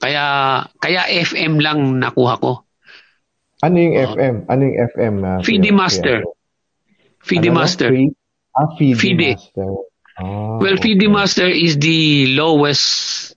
Kaya 0.00 0.24
kaya 0.82 1.02
FM 1.06 1.62
lang 1.62 2.02
nakuha 2.02 2.34
ko. 2.42 2.66
Ano 3.62 3.76
yung 3.78 3.94
uh, 3.94 4.06
FM? 4.14 4.36
Ano 4.50 4.60
yung 4.66 4.78
FM 4.90 5.14
na? 5.22 5.30
FIDE 5.44 5.70
Master. 5.70 6.26
FIDE 7.22 7.50
ano 7.50 7.58
Master. 7.62 7.90
Free? 7.94 8.10
Ah, 8.56 8.68
FIDE. 8.74 9.38
Master. 9.38 9.70
Oh, 10.20 10.58
well, 10.58 10.76
okay. 10.76 10.96
FIDE 10.96 11.06
Master 11.10 11.48
is 11.48 11.78
the 11.78 12.32
lowest 12.34 13.36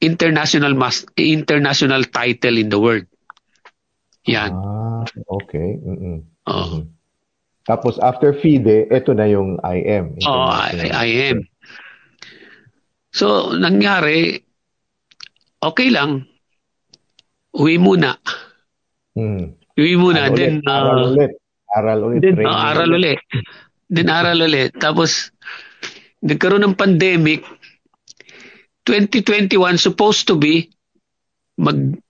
international 0.00 0.72
mas- 0.74 1.06
international 1.16 2.04
title 2.08 2.56
in 2.56 2.68
the 2.72 2.80
world. 2.80 3.06
Yan. 4.28 4.52
Ah, 4.52 5.04
okay. 5.40 5.80
Mm-mm. 5.80 6.24
Oh. 6.48 6.56
Mm-hmm. 6.56 6.82
Tapos 7.68 8.00
after 8.02 8.34
FIDE, 8.34 8.88
ito 8.90 9.12
na 9.14 9.28
yung 9.28 9.60
IM. 9.62 10.16
Oh, 10.26 10.50
I- 10.50 10.90
IM. 11.06 11.46
So, 13.10 13.54
nangyari, 13.54 14.40
okay 15.60 15.88
lang. 15.92 16.26
Uwi 17.54 17.76
muna. 17.78 18.16
Hmm. 19.14 19.54
Uwi 19.74 19.94
muna. 19.98 20.30
Aral 20.30 20.36
then, 20.38 20.54
ulit. 20.62 20.66
Uh, 20.66 20.78
aral 20.80 21.00
ulit. 21.14 21.32
Aral 21.70 22.00
ulit. 22.06 22.30
Then, 22.30 22.46
uh, 22.46 22.58
aral 22.70 22.90
ulit. 22.90 23.20
then, 23.90 24.08
aral 24.08 24.40
ulit. 24.46 24.70
Tapos, 24.78 25.30
nagkaroon 26.22 26.62
ng 26.64 26.78
pandemic, 26.78 27.42
2021 28.84 29.76
supposed 29.76 30.26
to 30.28 30.40
be 30.40 30.70
mag 31.60 32.00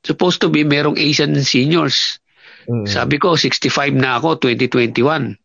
supposed 0.00 0.40
to 0.40 0.48
be 0.48 0.64
merong 0.64 0.96
Asian 0.96 1.36
seniors. 1.44 2.20
Mm-hmm. 2.64 2.88
Sabi 2.88 3.20
ko 3.20 3.36
65 3.36 3.92
na 3.96 4.16
ako 4.16 4.40
2021. 4.40 5.36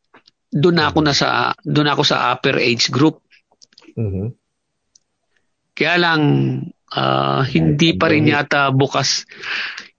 Doon 0.56 0.78
ako 0.80 0.99
na 1.03 1.12
sa 1.12 1.51
doon 1.60 1.91
ako 1.91 2.03
sa 2.08 2.32
upper 2.32 2.56
age 2.60 2.88
group. 2.88 3.20
Mm-hmm. 3.99 4.28
Kaya 5.76 5.95
lang 5.99 6.22
uh, 6.95 7.43
hindi 7.43 7.99
pa 7.99 8.08
rin 8.08 8.32
yata 8.32 8.72
bukas 8.72 9.28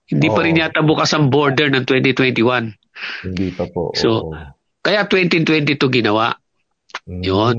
hindi 0.07 0.31
oh. 0.31 0.35
pa 0.39 0.41
rin 0.47 0.57
yata 0.57 0.81
bukas 0.87 1.13
ang 1.13 1.29
border 1.29 1.69
ng 1.69 1.85
2021. 1.85 2.73
Hindi 3.27 3.49
pa 3.53 3.69
po. 3.69 3.93
So, 3.93 4.33
oh. 4.33 4.55
kaya 4.81 5.05
2022 5.05 5.77
ginawa. 5.91 6.33
Mm. 7.05 7.21
'Yon. 7.21 7.59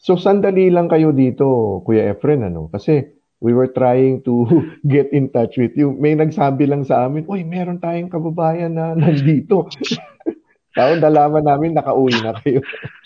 So 0.00 0.16
sandali 0.16 0.72
lang 0.72 0.88
kayo 0.88 1.12
dito, 1.12 1.80
Kuya 1.84 2.16
Efren, 2.16 2.48
ano? 2.48 2.72
Kasi 2.72 3.04
we 3.44 3.52
were 3.52 3.68
trying 3.68 4.24
to 4.24 4.48
get 4.94 5.12
in 5.12 5.28
touch 5.28 5.60
with 5.60 5.76
you. 5.76 5.92
May 5.92 6.16
nagsabi 6.16 6.64
lang 6.64 6.88
sa 6.88 7.04
amin, 7.04 7.28
uy, 7.28 7.44
meron 7.44 7.84
tayong 7.84 8.08
kababayan 8.08 8.80
na 8.80 8.96
nandito. 8.96 9.68
Tapos 10.76 10.96
nalaman 11.04 11.44
namin 11.44 11.76
nakauwi 11.76 12.16
na 12.16 12.32
kayo. 12.40 12.64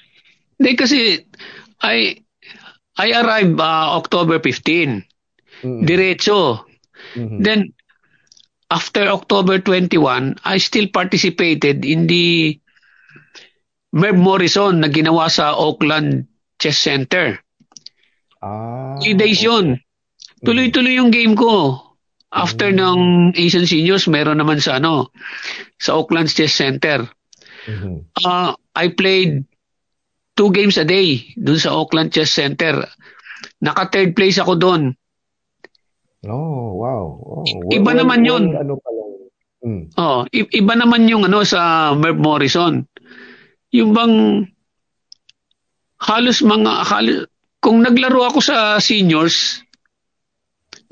Hindi 0.58 0.72
kasi, 0.78 1.18
I, 1.82 2.22
I 2.94 3.08
arrived 3.10 3.58
uh, 3.58 3.98
October 3.98 4.38
15. 4.38 5.02
Mm-hmm. 5.66 5.82
Diretso. 5.82 6.62
Mm-hmm. 7.18 7.42
Then, 7.42 7.74
after 8.70 9.10
October 9.10 9.58
21, 9.58 10.38
I 10.46 10.56
still 10.62 10.86
participated 10.94 11.82
in 11.82 12.06
the 12.06 12.54
Merv 13.90 14.14
Morrison 14.14 14.78
na 14.78 14.90
ginawa 14.90 15.26
sa 15.26 15.58
Oakland 15.58 16.30
Chess 16.64 16.80
Center. 16.80 17.36
Ah, 18.40 18.96
Three 19.04 19.12
days 19.12 19.44
okay. 19.44 19.52
yun. 19.52 19.66
Tuloy-tuloy 20.40 20.96
yung 20.96 21.12
game 21.12 21.36
ko. 21.36 21.76
After 22.32 22.72
mm-hmm. 22.72 22.80
ng 22.80 23.00
Asian 23.36 23.68
Seniors, 23.68 24.08
meron 24.08 24.40
naman 24.40 24.64
sa 24.64 24.80
ano, 24.80 25.12
sa 25.76 26.00
Oakland 26.00 26.32
Chess 26.32 26.56
Center. 26.56 27.04
Mm-hmm. 27.68 27.96
Uh, 28.24 28.56
I 28.72 28.88
played 28.96 29.44
two 30.34 30.50
games 30.50 30.80
a 30.80 30.88
day 30.88 31.36
dun 31.36 31.60
sa 31.60 31.76
Oakland 31.76 32.10
Chess 32.16 32.32
Center. 32.32 32.88
Naka 33.60 33.92
third 33.92 34.16
place 34.16 34.40
ako 34.40 34.56
doon. 34.56 34.96
Oh, 36.24 36.80
wow. 36.80 37.04
Oh, 37.20 37.44
iba 37.68 37.92
well, 37.92 38.00
naman 38.00 38.24
well, 38.24 38.28
'yun. 38.40 38.44
Ano 38.56 38.80
pala? 38.80 39.02
Mm. 39.64 39.84
Oh, 39.96 40.28
iba 40.32 40.74
naman 40.76 41.08
yung 41.08 41.24
ano 41.24 41.40
sa 41.44 41.92
Merv 41.96 42.20
Morrison. 42.20 42.84
Yung 43.72 43.96
bang 43.96 44.44
halos 46.04 46.44
mga 46.44 46.72
halos, 46.84 47.26
kung 47.64 47.80
naglaro 47.80 48.28
ako 48.28 48.44
sa 48.44 48.76
seniors, 48.76 49.64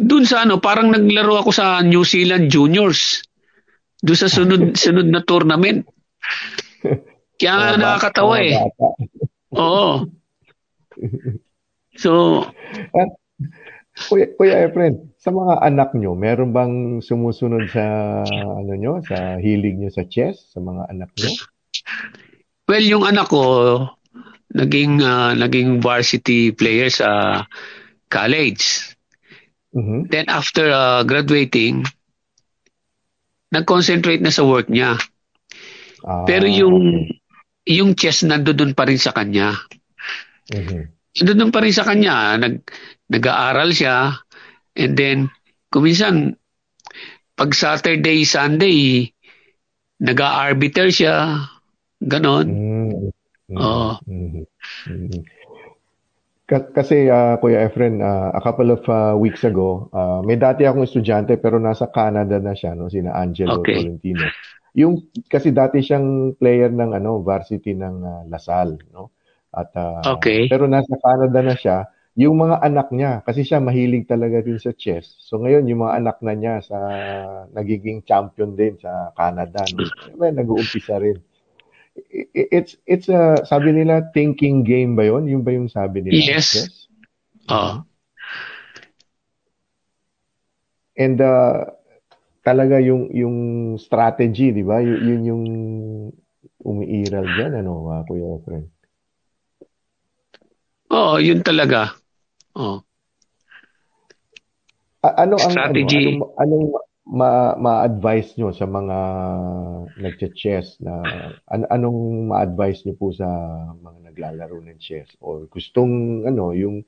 dun 0.01 0.25
sa 0.25 0.49
ano, 0.49 0.57
parang 0.59 0.89
naglaro 0.89 1.37
ako 1.37 1.51
sa 1.53 1.85
New 1.85 2.03
Zealand 2.03 2.49
Juniors. 2.49 3.21
Doon 4.03 4.19
sa 4.19 4.29
sunod 4.33 4.75
sunod 4.83 5.07
na 5.13 5.23
tournament. 5.23 5.87
Kaya 7.39 7.53
nga 7.55 7.79
nakakatawa 7.79 8.35
eh. 8.41 8.57
Oo. 9.55 10.09
So, 12.01 12.43
At, 12.97 13.11
Kuya, 14.09 14.33
Kuya 14.41 14.65
Efren, 14.65 15.13
sa 15.21 15.29
mga 15.29 15.61
anak 15.61 15.93
nyo, 15.93 16.17
meron 16.17 16.57
bang 16.57 16.75
sumusunod 17.05 17.69
sa 17.69 17.85
ano 18.33 18.73
nyo, 18.73 19.05
sa 19.05 19.37
hilig 19.37 19.77
nyo 19.77 19.93
sa 19.93 20.09
chess, 20.09 20.51
sa 20.57 20.65
mga 20.65 20.89
anak 20.89 21.11
nyo? 21.21 21.31
Well, 22.65 22.87
yung 22.87 23.05
anak 23.05 23.29
ko, 23.29 23.43
naging 24.53 25.01
uh, 25.01 25.33
naging 25.35 25.81
varsity 25.81 26.53
player 26.53 26.93
sa 26.93 27.43
college. 28.13 28.95
Mm-hmm. 29.73 30.13
Then 30.13 30.27
after 30.29 30.69
uh, 30.69 31.03
graduating, 31.09 31.89
nag-concentrate 33.53 34.21
na 34.21 34.33
sa 34.33 34.45
work 34.45 34.69
niya. 34.69 35.01
Ah, 36.05 36.29
Pero 36.29 36.45
yung 36.45 37.09
okay 37.09 37.23
yung 37.67 37.95
chess 37.95 38.27
nandoon 38.27 38.75
pa 38.75 38.87
rin 38.89 38.99
sa 38.99 39.15
kanya. 39.15 39.55
Mm-hmm. 40.51 40.83
Nandoon 41.23 41.53
pa 41.55 41.61
rin 41.63 41.75
sa 41.75 41.87
kanya. 41.87 42.35
Nag, 42.39 42.67
nag-aaral 43.07 43.71
siya. 43.71 44.19
And 44.75 44.95
then, 44.97 45.19
kuminsan, 45.71 46.41
pag 47.39 47.51
Saturday, 47.55 48.27
Sunday, 48.27 49.13
nag-arbiter 50.03 50.91
siya. 50.91 51.47
Ganon. 52.03 52.47
Mm-hmm. 52.51 53.22
Oo. 53.57 53.91
Mm-hmm. 54.09 55.23
Kasi 56.53 57.09
uh, 57.09 57.41
Kuya 57.41 57.65
Efren, 57.65 58.05
uh, 58.05 58.29
a 58.37 58.41
couple 58.45 58.69
of 58.77 58.85
uh, 58.85 59.17
weeks 59.17 59.41
ago, 59.41 59.89
uh, 59.97 60.21
may 60.21 60.37
dati 60.37 60.69
akong 60.69 60.85
estudyante 60.85 61.41
pero 61.41 61.57
nasa 61.57 61.89
Canada 61.89 62.37
na 62.37 62.53
siya, 62.53 62.77
no, 62.77 62.93
sina 62.93 63.17
Angelo 63.17 63.65
okay. 63.65 63.81
Tolentino. 63.81 64.29
Yung 64.77 65.09
kasi 65.33 65.49
dati 65.53 65.81
siyang 65.81 66.37
player 66.37 66.69
ng 66.69 66.93
ano, 66.93 67.25
varsity 67.25 67.73
ng 67.73 67.97
uh, 68.05 68.23
Lasal, 68.29 68.77
no? 68.93 69.17
At 69.53 69.73
uh, 69.77 70.05
okay. 70.17 70.49
pero 70.49 70.69
nasa 70.69 70.93
Canada 71.01 71.41
na 71.41 71.57
siya. 71.57 71.89
Yung 72.21 72.37
mga 72.45 72.61
anak 72.61 72.93
niya 72.93 73.25
kasi 73.25 73.41
siya 73.41 73.57
mahilig 73.57 74.05
talaga 74.05 74.45
din 74.45 74.61
sa 74.61 74.77
chess. 74.77 75.17
So 75.25 75.41
ngayon 75.41 75.65
yung 75.65 75.89
mga 75.89 75.97
anak 76.05 76.17
na 76.21 76.35
niya 76.37 76.55
sa 76.61 76.77
nagiging 77.57 78.05
champion 78.05 78.53
din 78.53 78.77
sa 78.77 79.17
Canada. 79.17 79.65
No? 79.73 79.89
Nag-uumpisa 80.21 81.01
rin. 81.01 81.17
It's 82.33 82.81
it's 82.89 83.09
a 83.13 83.45
sabi 83.45 83.77
nila 83.77 84.09
thinking 84.17 84.65
game 84.65 84.97
ba 84.97 85.05
'yon? 85.05 85.29
Yung 85.29 85.45
ba 85.45 85.53
yung 85.53 85.69
sabi 85.69 86.01
nila? 86.01 86.17
Yes. 86.17 86.49
Yes. 86.57 86.89
Uh. 87.49 87.85
And 90.97 91.21
uh, 91.21 91.69
talaga 92.41 92.81
yung 92.81 93.13
yung 93.13 93.37
strategy, 93.77 94.57
'di 94.57 94.65
ba? 94.65 94.81
Y- 94.81 95.03
yun 95.05 95.23
yung 95.29 95.45
umiiral 96.63 97.27
diyan 97.27 97.61
ano, 97.61 97.91
uh, 97.91 98.03
Kuya 98.07 98.39
Efren. 98.39 98.65
Oo, 100.93 101.17
yun 101.19 101.41
talaga. 101.41 101.97
Oh. 102.55 102.85
A- 105.03 105.27
ano 105.27 105.35
ang 105.41 105.53
strategy. 105.53 106.15
ano, 106.15 106.37
anong, 106.39 106.69
anong 106.71 106.92
ma- 107.07 107.59
ma-advise 107.59 108.39
nyo 108.39 108.55
sa 108.55 108.67
mga 108.67 108.99
nagche-chess 109.99 110.79
na 110.85 111.03
an- 111.51 111.69
anong 111.71 112.31
ma-advise 112.31 112.87
nyo 112.87 112.95
po 112.95 113.11
sa 113.11 113.27
mga 113.83 114.13
naglalaro 114.13 114.63
ng 114.63 114.79
chess 114.79 115.11
or 115.19 115.51
gustong 115.51 116.23
ano 116.29 116.55
yung, 116.55 116.87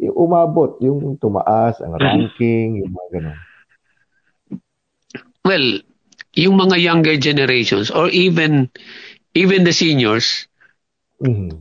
yung 0.00 0.16
umabot 0.16 0.80
yung 0.80 1.20
tumaas 1.20 1.78
ang 1.84 1.92
mm-hmm. 1.92 2.04
ranking 2.04 2.68
yung 2.80 2.92
mga 2.96 3.08
ganun 3.20 3.40
well, 5.44 5.66
yung 6.34 6.56
mga 6.60 6.76
younger 6.78 7.16
generations 7.16 7.90
or 7.90 8.08
even 8.10 8.70
even 9.34 9.64
the 9.64 9.72
seniors, 9.72 10.46
mm-hmm. 11.22 11.58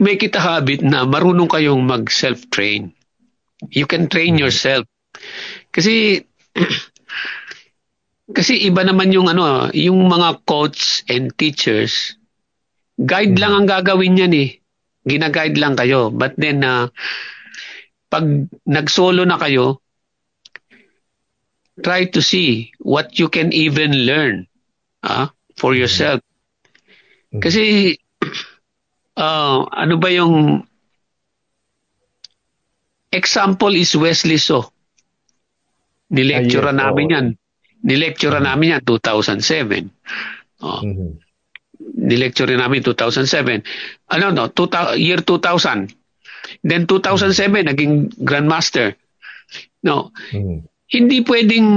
make 0.00 0.22
it 0.22 0.36
a 0.36 0.42
habit 0.42 0.80
na 0.84 1.04
marunong 1.04 1.48
kayong 1.48 1.84
mag 1.84 2.08
self-train. 2.08 2.92
You 3.72 3.84
can 3.84 4.08
train 4.08 4.36
mm-hmm. 4.36 4.44
yourself. 4.48 4.84
Kasi 5.72 6.24
kasi 8.30 8.62
iba 8.62 8.86
naman 8.86 9.10
yung 9.10 9.26
ano, 9.26 9.68
yung 9.74 10.06
mga 10.06 10.46
coach 10.46 11.02
and 11.10 11.34
teachers, 11.34 12.14
guide 12.94 13.34
mm-hmm. 13.34 13.42
lang 13.42 13.52
ang 13.52 13.66
gagawin 13.66 14.14
niyan 14.14 14.34
eh. 14.36 14.50
Gina-guide 15.02 15.58
lang 15.58 15.74
kayo. 15.74 16.12
But 16.12 16.36
then 16.38 16.62
uh, 16.62 16.92
pag 18.12 18.24
nag-solo 18.66 19.26
na 19.26 19.40
kayo, 19.40 19.82
try 21.80 22.06
to 22.12 22.20
see 22.20 22.70
what 22.78 23.16
you 23.18 23.32
can 23.32 23.50
even 23.50 24.06
learn 24.06 24.46
uh, 25.02 25.32
for 25.56 25.72
mm-hmm. 25.72 25.82
yourself. 25.82 26.20
Mm-hmm. 27.34 27.40
Kasi 27.42 27.62
uh, 29.18 29.58
ano 29.82 29.94
ba 29.98 30.08
yung 30.12 30.62
example 33.10 33.74
is 33.74 33.96
Wesley 33.98 34.38
So. 34.38 34.70
Nilecture 36.10 36.66
ah, 36.66 36.74
yes, 36.74 36.78
namin 36.82 37.06
yan. 37.14 37.26
Nilecture 37.84 38.36
mm-hmm. 38.36 38.48
namin 38.48 38.74
yan 38.76 38.82
2007. 38.84 39.88
Oh. 40.60 40.80
Mm-hmm. 40.84 41.10
Nilecture 41.96 42.52
namin 42.52 42.84
2007. 42.84 43.64
Ano 44.12 44.26
no, 44.32 44.52
2000, 44.52 45.00
year 45.00 45.20
2000. 45.24 45.92
Then 46.64 46.84
2007 46.84 47.32
mm-hmm. 47.32 47.68
naging 47.68 47.92
grandmaster. 48.20 48.96
No. 49.84 50.12
Mm-hmm 50.32 50.70
hindi 50.90 51.22
pwedeng 51.22 51.68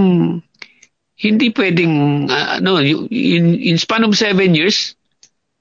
hindi 1.14 1.47
pwedeng 1.54 2.26
uh, 2.28 2.60
ano 2.60 2.82
in, 2.82 3.56
in 3.62 3.78
span 3.78 4.04
of 4.04 4.18
seven 4.18 4.58
years 4.58 4.97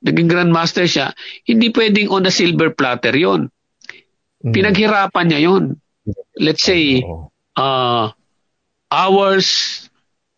naging 0.03 0.27
grandmaster 0.27 0.89
siya 0.89 1.13
hindi 1.45 1.71
pwedeng 1.71 2.09
on 2.09 2.27
a 2.27 2.33
silver 2.33 2.73
platter 2.73 3.13
yon 3.13 3.53
mm. 4.43 4.51
pinaghirapan 4.57 5.29
niya 5.29 5.41
yon 5.53 5.77
let's 6.41 6.65
say 6.65 7.05
uh, 7.61 8.11
hours 8.89 9.49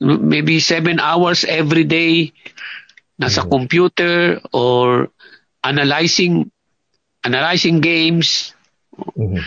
maybe 0.04 0.60
seven 0.60 1.00
hours 1.00 1.48
every 1.48 1.88
day 1.88 2.28
nasa 3.16 3.42
mm. 3.42 3.48
computer 3.48 4.38
or 4.52 5.08
analyzing 5.64 6.52
analyzing 7.24 7.80
games 7.80 8.52
mm-hmm. 9.16 9.40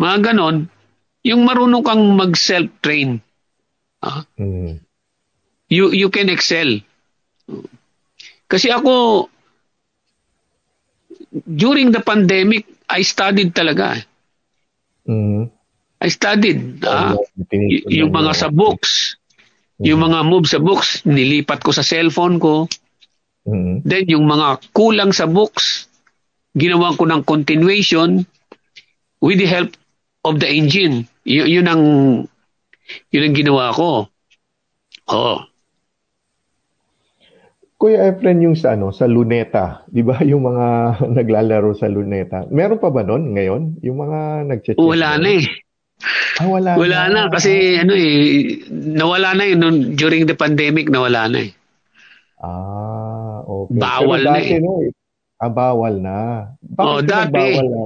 mga 0.00 0.16
ganon 0.32 0.66
yung 1.20 1.44
marunong 1.44 1.84
kang 1.84 2.04
mag 2.16 2.32
self-train. 2.32 3.20
Uh, 4.00 4.24
mm. 4.40 4.80
You 5.68 5.92
you 5.92 6.08
can 6.08 6.32
excel. 6.32 6.80
Kasi 8.50 8.72
ako 8.72 9.28
during 11.46 11.92
the 11.94 12.02
pandemic 12.02 12.66
I 12.90 13.04
studied 13.06 13.54
talaga. 13.54 14.00
Mm. 15.06 15.52
I 16.00 16.08
studied 16.08 16.80
uh, 16.82 17.14
y- 17.52 17.84
yung 18.02 18.10
mga 18.10 18.32
sa 18.34 18.48
books. 18.48 19.19
Mm. 19.80 19.84
Yung 19.88 20.00
mga 20.04 20.18
move 20.28 20.46
sa 20.46 20.60
books 20.60 21.08
nilipat 21.08 21.64
ko 21.64 21.72
sa 21.72 21.80
cellphone 21.80 22.36
ko. 22.36 22.68
Mm. 23.48 23.80
Then 23.82 24.04
yung 24.12 24.28
mga 24.28 24.60
kulang 24.76 25.16
sa 25.16 25.24
books 25.24 25.88
ginawa 26.52 26.92
ko 26.92 27.08
ng 27.08 27.24
continuation 27.24 28.28
with 29.24 29.40
the 29.40 29.48
help 29.48 29.72
of 30.28 30.36
the 30.36 30.48
engine. 30.48 31.08
Y- 31.24 31.48
yun 31.48 31.64
ang 31.64 31.82
yun 33.08 33.24
ang 33.24 33.36
ginawa 33.36 33.72
ko. 33.72 34.12
Oh. 35.08 35.38
Kuya 37.80 38.12
Efren, 38.12 38.44
yung 38.44 38.60
sa, 38.60 38.76
ano, 38.76 38.92
sa 38.92 39.08
Luneta, 39.08 39.80
di 39.94 40.04
ba 40.04 40.20
yung 40.20 40.44
mga 40.44 40.66
naglalaro 41.18 41.72
sa 41.72 41.88
Luneta, 41.88 42.44
meron 42.52 42.76
pa 42.76 42.92
ba 42.92 43.00
noon 43.00 43.32
ngayon? 43.32 43.80
Yung 43.80 44.04
mga 44.04 44.18
nagche 44.44 44.70
Wala 44.76 45.16
na 45.16 45.40
eh. 45.40 45.48
Ah, 46.40 46.48
wala, 46.48 46.76
wala 46.80 46.98
na. 47.08 47.28
na. 47.28 47.32
Kasi 47.32 47.76
ano 47.80 47.92
eh, 47.92 48.60
nawala 48.72 49.36
na 49.36 49.44
yun. 49.44 49.94
During 49.94 50.24
the 50.24 50.36
pandemic, 50.36 50.88
nawala 50.88 51.28
na 51.28 51.38
eh. 51.44 51.50
Ah, 52.40 53.44
okay. 53.44 53.76
Bawal 53.76 54.20
Pero 54.24 54.32
na 54.32 54.40
eh. 54.40 54.60
No, 54.60 54.72
ah, 55.40 55.52
bawal 55.52 55.94
na. 56.00 56.18
Bakit 56.64 56.88
oh, 56.88 57.00
dati. 57.04 57.36
Bawal 57.36 57.66
na? 57.68 57.80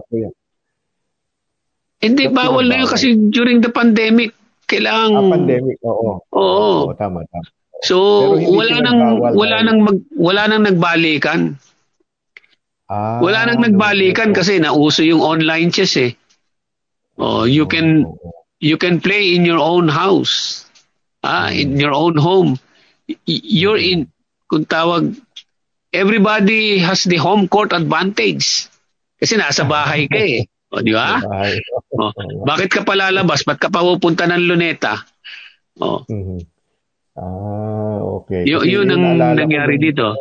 Hindi, 2.05 2.25
Bakit 2.29 2.37
bawal 2.37 2.65
na 2.71 2.75
yun 2.83 2.89
kasi 2.91 3.07
during 3.35 3.59
the 3.65 3.73
pandemic, 3.73 4.31
kailangan... 4.71 5.19
Ah, 5.19 5.31
pandemic, 5.35 5.77
oo. 5.83 6.23
Oo. 6.31 6.91
oo 6.91 6.95
tama, 6.95 7.27
tama. 7.27 7.49
So, 7.85 8.33
wala 8.41 8.81
nang 8.81 9.21
wala 9.21 9.57
nang 9.61 9.79
mag, 9.85 9.99
wala 10.17 10.43
nang 10.49 10.65
nagbalikan. 10.65 11.61
Ah, 12.89 13.21
wala 13.21 13.45
nang 13.45 13.61
nagbalikan 13.61 14.33
no. 14.33 14.37
kasi 14.41 14.57
nauso 14.57 15.05
yung 15.05 15.21
online 15.21 15.69
chess 15.69 16.01
eh. 16.01 16.17
Oh, 17.19 17.45
you 17.45 17.67
can 17.67 18.07
you 18.59 18.77
can 18.77 18.99
play 18.99 19.35
in 19.35 19.47
your 19.47 19.63
own 19.63 19.87
house. 19.87 20.67
Ah, 21.25 21.49
in 21.49 21.77
hmm. 21.77 21.81
your 21.81 21.95
own 21.95 22.19
home. 22.19 22.61
You're 23.27 23.81
in 23.81 24.13
kung 24.51 24.69
tawag 24.69 25.17
everybody 25.95 26.83
has 26.83 27.07
the 27.07 27.17
home 27.17 27.47
court 27.49 27.73
advantage. 27.73 28.69
Kasi 29.17 29.39
nasa 29.39 29.65
bahay 29.65 30.11
ka 30.11 30.21
eh. 30.21 30.45
O, 30.75 30.83
di 30.83 30.91
ba? 30.91 31.23
O, 31.23 32.11
bakit 32.51 32.67
ka 32.67 32.83
pa 32.83 32.99
lalabas? 32.99 33.47
Ba't 33.47 33.63
ka 33.63 33.71
pa 33.71 33.79
pupunta 33.79 34.27
ng 34.27 34.43
luneta? 34.43 35.07
O. 35.79 36.03
Mm-hmm. 36.03 36.41
Ah, 37.15 38.03
okay. 38.19 38.43
Y- 38.43 38.75
yun 38.75 38.91
ang 38.91 39.15
nangyari 39.39 39.79
dito. 39.79 40.19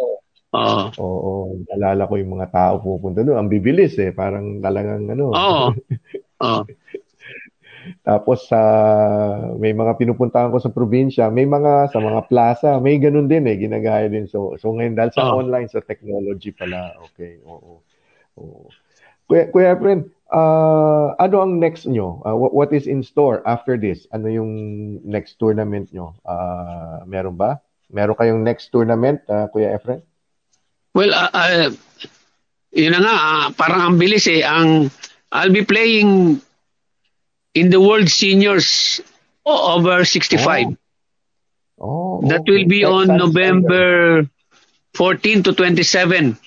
Oo. 0.54 0.94
Oo, 1.02 1.18
oo. 1.26 1.44
Alala 1.74 2.06
ko 2.06 2.22
yung 2.22 2.38
mga 2.38 2.54
tao 2.54 2.78
pupunta 2.78 3.26
doon. 3.26 3.42
Ang 3.42 3.50
bibilis 3.50 3.98
eh. 3.98 4.14
Parang 4.14 4.62
talagang 4.62 5.10
ano. 5.10 5.34
Oo. 5.34 5.74
Oo. 6.44 6.62
Tapos 8.04 8.48
sa 8.48 8.60
uh, 8.60 9.60
may 9.60 9.76
mga 9.76 10.00
pinupuntahan 10.00 10.52
ko 10.52 10.60
sa 10.60 10.72
probinsya, 10.72 11.28
may 11.28 11.44
mga 11.44 11.92
sa 11.92 12.00
mga 12.00 12.32
plaza, 12.32 12.80
may 12.80 12.96
ganun 12.96 13.28
din 13.28 13.44
eh, 13.44 13.60
ginagaya 13.60 14.08
din. 14.08 14.28
So 14.28 14.56
so 14.60 14.72
ngayon 14.72 14.96
dahil 14.96 15.12
sa 15.12 15.36
oh. 15.36 15.44
online 15.44 15.68
sa 15.68 15.84
technology 15.84 16.56
pala. 16.56 16.96
Okay. 17.12 17.44
Oo. 17.44 17.84
Oo. 18.40 18.68
Kuya, 19.28 19.52
Kuya 19.52 19.76
friend, 19.80 20.12
Uh, 20.34 21.14
ano 21.22 21.46
ang 21.46 21.62
next 21.62 21.86
nyo? 21.86 22.18
Uh, 22.26 22.34
what, 22.34 22.58
what 22.58 22.70
is 22.74 22.90
in 22.90 23.06
store 23.06 23.46
after 23.46 23.78
this? 23.78 24.10
Ano 24.18 24.26
yung 24.26 24.50
next 25.06 25.38
tournament 25.38 25.94
nyo? 25.94 26.18
Uh, 26.26 27.06
meron 27.06 27.38
ba? 27.38 27.62
Meron 27.94 28.18
kayong 28.18 28.42
next 28.42 28.74
tournament, 28.74 29.22
uh, 29.30 29.46
Kuya 29.54 29.78
Efren? 29.78 30.02
Well, 30.98 31.14
uh, 31.14 31.30
uh, 31.30 31.70
yun 32.74 32.98
na 32.98 33.02
nga, 33.06 33.14
uh, 33.14 33.46
parang 33.54 33.82
ang 33.86 33.96
bilis 34.02 34.26
eh. 34.26 34.42
Ang, 34.42 34.90
I'll 35.34 35.52
be 35.52 35.66
playing 35.66 36.42
in 37.58 37.70
the 37.74 37.82
World 37.82 38.08
Seniors 38.08 39.02
over 39.46 40.06
65. 40.06 40.78
Oh. 41.82 42.22
oh 42.22 42.28
That 42.30 42.46
will 42.46 42.70
be 42.70 42.86
on 42.86 43.10
November 43.10 44.30
14 44.94 45.44
to 45.50 45.52
27. 45.58 46.38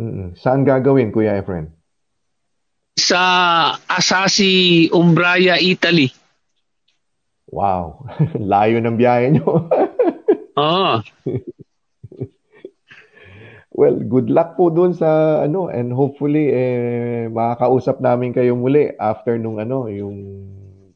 Mm-mm. 0.00 0.36
Saan 0.36 0.68
gagawin, 0.68 1.12
Kuya 1.12 1.40
Efren? 1.40 1.80
sa 3.00 3.74
Asasi, 3.88 4.86
Umbraya, 4.92 5.56
Italy. 5.56 6.12
Wow. 7.50 8.06
Layo 8.52 8.78
ng 8.78 8.94
biyahe 9.00 9.34
nyo. 9.34 9.66
Oo. 10.60 10.94
Well, 13.80 13.96
good 13.96 14.28
luck 14.28 14.60
po 14.60 14.68
doon 14.68 14.92
sa 14.92 15.40
ano 15.40 15.72
and 15.72 15.88
hopefully 15.88 16.52
eh 16.52 17.32
makakausap 17.32 18.04
namin 18.04 18.36
kayo 18.36 18.52
muli 18.52 18.92
after 19.00 19.40
nung 19.40 19.56
ano 19.56 19.88
yung 19.88 20.44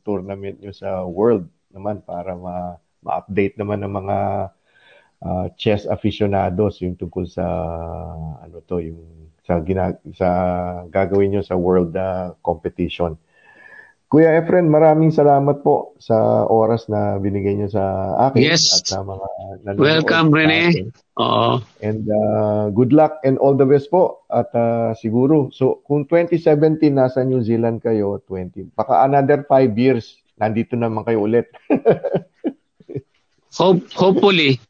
tournament 0.04 0.60
nyo 0.60 0.68
sa 0.76 1.00
World 1.08 1.48
naman 1.72 2.04
para 2.04 2.36
ma 2.36 2.76
ma-update 3.00 3.56
naman 3.56 3.84
ng 3.84 3.92
mga 4.04 4.18
uh, 5.24 5.46
chess 5.56 5.88
aficionados 5.88 6.80
yung 6.84 6.96
tungkol 6.96 7.24
sa 7.24 7.44
ano 8.44 8.60
to 8.64 8.80
yung 8.80 9.00
sa 9.44 9.60
gina- 9.60 10.00
sa 10.16 10.28
gagawin 10.88 11.36
nyo 11.36 11.42
sa 11.44 11.56
world 11.56 11.92
uh, 11.92 12.32
competition. 12.40 13.16
Kuya 14.14 14.38
Efren, 14.38 14.70
maraming 14.70 15.10
salamat 15.10 15.66
po 15.66 15.98
sa 15.98 16.46
oras 16.46 16.86
na 16.86 17.18
binigay 17.18 17.58
niyo 17.58 17.74
sa 17.74 18.14
akin 18.30 18.46
yes. 18.46 18.70
at 18.70 18.94
sa 18.94 19.02
mga 19.02 19.26
nanonood. 19.66 19.82
Welcome, 19.82 20.30
Rene. 20.30 20.86
Oo. 21.18 21.58
And 21.82 22.06
uh, 22.06 22.70
good 22.70 22.94
luck 22.94 23.18
and 23.26 23.42
all 23.42 23.58
the 23.58 23.66
best 23.66 23.90
po. 23.90 24.22
At 24.30 24.54
uh, 24.54 24.94
siguro, 24.94 25.50
so 25.50 25.82
kung 25.90 26.06
2017 26.06 26.94
nasa 26.94 27.26
New 27.26 27.42
Zealand 27.42 27.82
kayo, 27.82 28.22
20, 28.30 28.78
baka 28.78 29.02
another 29.02 29.42
5 29.50 29.74
years, 29.74 30.14
nandito 30.38 30.78
naman 30.78 31.02
kayo 31.02 31.26
ulit. 31.26 31.50
Hope, 33.58 33.82
hopefully. 33.98 34.62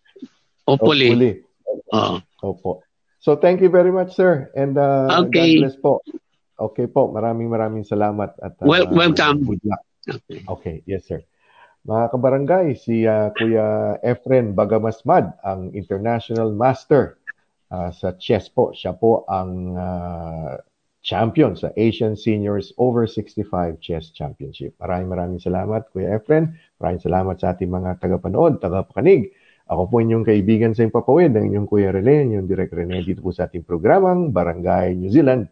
Hopefully. 0.65 1.13
Hopefully. 1.13 1.45
Uh. 1.93 2.17
Opo. 2.41 2.81
So 3.21 3.37
thank 3.37 3.61
you 3.61 3.69
very 3.69 3.93
much, 3.93 4.17
sir. 4.17 4.49
And 4.57 4.81
uh, 4.81 5.29
okay. 5.29 5.61
God 5.61 5.69
bless 5.69 5.77
po. 5.77 6.01
Okay 6.55 6.87
po, 6.87 7.11
maraming 7.11 7.51
maraming 7.51 7.83
salamat. 7.83 8.39
At, 8.39 8.55
uh, 8.63 8.67
well, 8.67 8.87
welcome. 8.95 9.43
Good 9.43 9.65
luck. 9.67 9.83
Okay. 10.05 10.39
okay, 10.45 10.77
yes 10.85 11.09
sir. 11.09 11.25
Mga 11.85 12.17
kabarangay, 12.17 12.67
si 12.81 13.05
uh, 13.05 13.29
Kuya 13.37 14.01
Efren 14.01 14.57
Bagamasmad, 14.57 15.37
ang 15.45 15.69
International 15.77 16.49
Master 16.53 17.21
uh, 17.69 17.93
sa 17.93 18.17
chess 18.17 18.49
po. 18.49 18.73
Siya 18.73 18.97
po 18.97 19.29
ang 19.29 19.77
uh, 19.77 20.57
champion 21.05 21.53
sa 21.53 21.69
Asian 21.77 22.17
Seniors 22.17 22.73
Over 22.81 23.05
65 23.05 23.77
Chess 23.85 24.09
Championship. 24.17 24.73
Maraming 24.81 25.13
maraming 25.13 25.41
salamat, 25.45 25.93
Kuya 25.93 26.17
Efren. 26.17 26.57
Maraming 26.81 27.05
salamat 27.05 27.37
sa 27.37 27.53
ating 27.53 27.69
mga 27.69 28.01
tagapanood, 28.01 28.65
tagapakinig. 28.65 29.35
Ako 29.69 29.89
po 29.89 30.01
inyong 30.01 30.25
kaibigan 30.25 30.73
sa 30.77 30.85
Impapawid, 30.85 31.33
ang 31.37 31.49
inyong 31.49 31.69
Kuya 31.69 31.93
Rene, 31.93 32.29
inyong 32.29 32.49
Direk 32.49 32.73
Rene 32.73 33.01
dito 33.01 33.25
po 33.25 33.33
sa 33.33 33.49
ating 33.49 33.65
programang 33.65 34.33
Barangay 34.33 34.93
New 34.97 35.09
Zealand. 35.09 35.49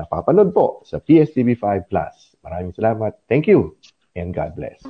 Napapanood 0.00 0.56
po 0.56 0.80
sa 0.88 0.96
PSTV5 0.96 1.92
Plus. 1.92 2.40
Maraming 2.40 2.72
salamat. 2.72 3.20
Thank 3.28 3.52
you 3.52 3.76
and 4.16 4.32
God 4.32 4.56
bless. 4.56 4.80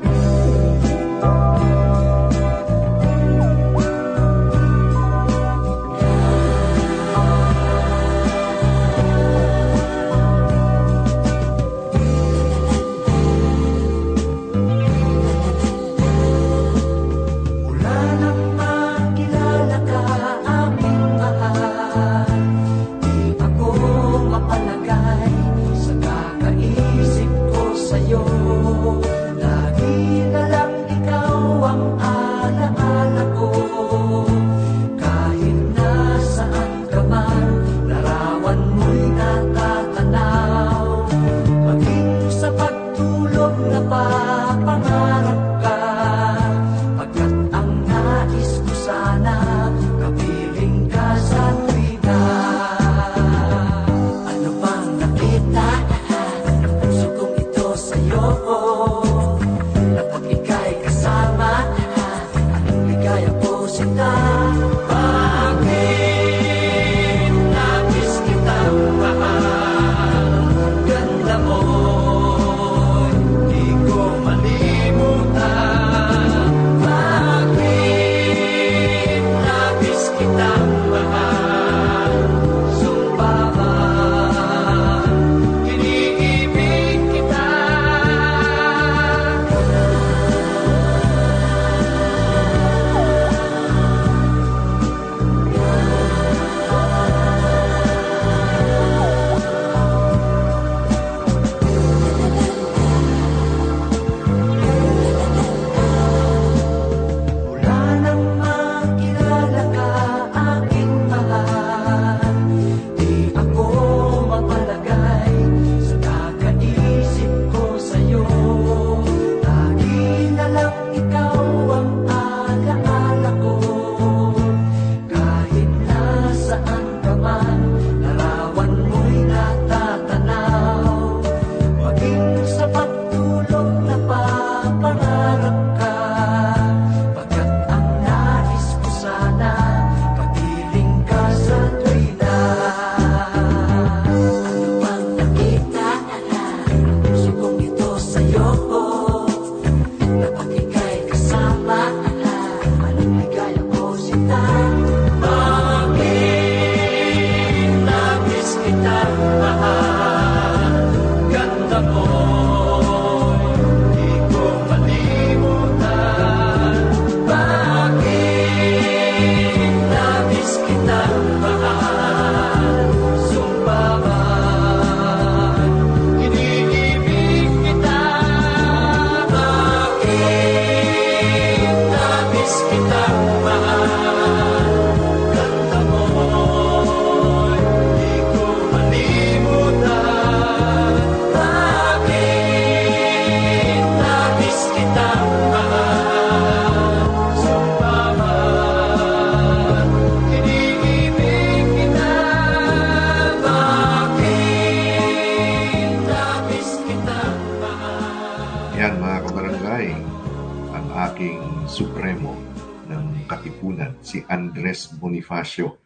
Bonifacio. 215.61 215.78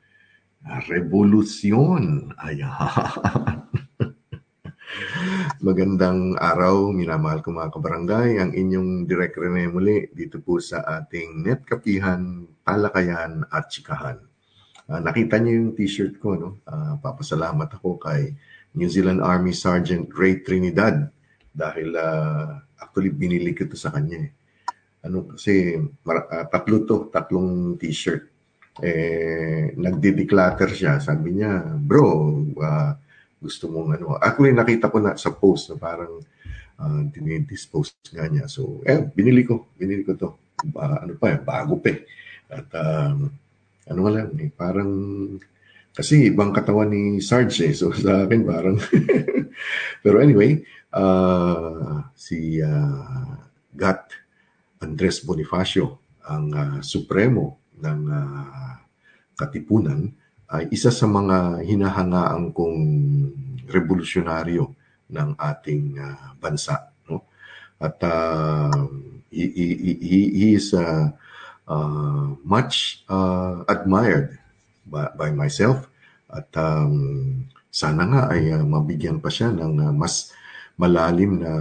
Revolusyon! 0.64 2.33
Ayan! 2.41 3.61
Magandang 5.64 6.39
araw, 6.39 6.93
minamahal 6.95 7.43
ko 7.43 7.51
mga 7.51 7.72
kabarangay. 7.75 8.39
Ang 8.39 8.53
inyong 8.55 8.91
Direk 9.09 9.35
Rene 9.37 9.66
muli 9.68 10.09
dito 10.12 10.39
po 10.39 10.61
sa 10.61 10.85
ating 10.85 11.43
Netkapihan, 11.43 12.47
Talakayan 12.62 13.43
at 13.51 13.68
Chikahan. 13.72 14.20
Uh, 14.85 15.01
nakita 15.01 15.41
niyo 15.41 15.64
yung 15.64 15.72
t-shirt 15.72 16.20
ko, 16.20 16.37
no? 16.37 16.61
Uh, 16.68 17.01
papasalamat 17.01 17.72
ako 17.81 17.97
kay 17.97 18.37
New 18.77 18.89
Zealand 18.93 19.25
Army 19.25 19.57
Sergeant 19.57 20.12
Ray 20.12 20.45
Trinidad 20.45 21.09
dahil 21.57 21.97
uh, 21.97 22.61
actually 22.77 23.09
binili 23.09 23.57
ko 23.57 23.64
to 23.64 23.81
sa 23.81 23.89
kanya. 23.89 24.29
Eh. 24.29 24.31
Ano 25.09 25.25
kasi 25.33 25.81
mar- 26.05 26.29
uh, 26.29 26.45
tatlo 26.53 26.85
to, 26.85 27.09
tatlong 27.09 27.81
t-shirt. 27.81 28.34
Eh 28.83 29.70
nagde-declutter 29.79 30.70
siya. 30.75 30.99
Sabi 30.99 31.39
niya, 31.39 31.62
"Bro, 31.79 32.07
uh, 32.59 32.93
gusto 33.45 33.68
mong 33.68 34.01
ano. 34.01 34.16
Actually, 34.16 34.57
nakita 34.57 34.89
ko 34.89 34.99
na 35.05 35.14
sa 35.20 35.31
post 35.37 35.68
na 35.70 35.77
parang 35.77 36.25
uh, 36.81 37.03
dinidispose 37.12 38.01
nga 38.11 38.25
niya. 38.27 38.49
So, 38.49 38.81
eh, 38.89 39.05
binili 39.05 39.45
ko. 39.45 39.68
Binili 39.77 40.03
ko 40.03 40.16
to. 40.16 40.29
Uh, 40.72 41.05
ano 41.05 41.12
pa, 41.20 41.37
bago 41.37 41.77
pa 41.77 41.93
eh. 41.93 42.01
At 42.49 42.68
um, 42.72 43.29
ano 43.85 44.03
lang, 44.09 44.33
eh, 44.41 44.49
parang 44.49 44.91
kasi 45.95 46.35
ibang 46.35 46.51
katawan 46.51 46.91
ni 46.91 47.22
Sarge 47.22 47.70
eh. 47.70 47.75
So 47.77 47.95
sa 48.03 48.27
akin 48.27 48.43
parang 48.43 48.77
Pero 50.03 50.18
anyway, 50.18 50.59
uh, 50.91 52.03
si 52.18 52.59
uh, 52.59 53.39
Gat 53.70 54.11
Andres 54.83 55.22
Bonifacio, 55.22 56.03
ang 56.27 56.47
uh, 56.51 56.79
supremo 56.83 57.64
ng 57.85 58.01
uh, 58.09 58.72
Katipunan, 59.37 60.09
ay 60.49 60.70
isa 60.70 60.89
sa 60.89 61.05
mga 61.05 61.61
hinahangaan 61.66 62.55
kong 62.55 62.78
revolusyonaryo 63.68 64.70
ng 65.11 65.28
ating 65.37 65.99
uh, 65.99 66.39
bansa. 66.39 66.95
No? 67.11 67.26
At 67.82 67.99
uh, 68.01 68.87
he, 69.28 69.51
he, 69.51 69.93
he, 69.99 70.49
is 70.55 70.70
uh, 70.72 71.11
uh, 71.66 72.26
much 72.47 73.03
uh, 73.11 73.66
admired 73.66 74.39
by, 74.87 75.11
by 75.18 75.30
myself 75.35 75.91
at 76.30 76.49
um, 76.55 77.47
sana 77.74 78.07
nga 78.07 78.22
ay 78.30 78.55
uh, 78.55 78.62
mabigyan 78.62 79.18
pa 79.18 79.30
siya 79.30 79.51
ng 79.51 79.74
uh, 79.82 79.93
mas 79.95 80.30
malalim 80.78 81.43
na 81.43 81.53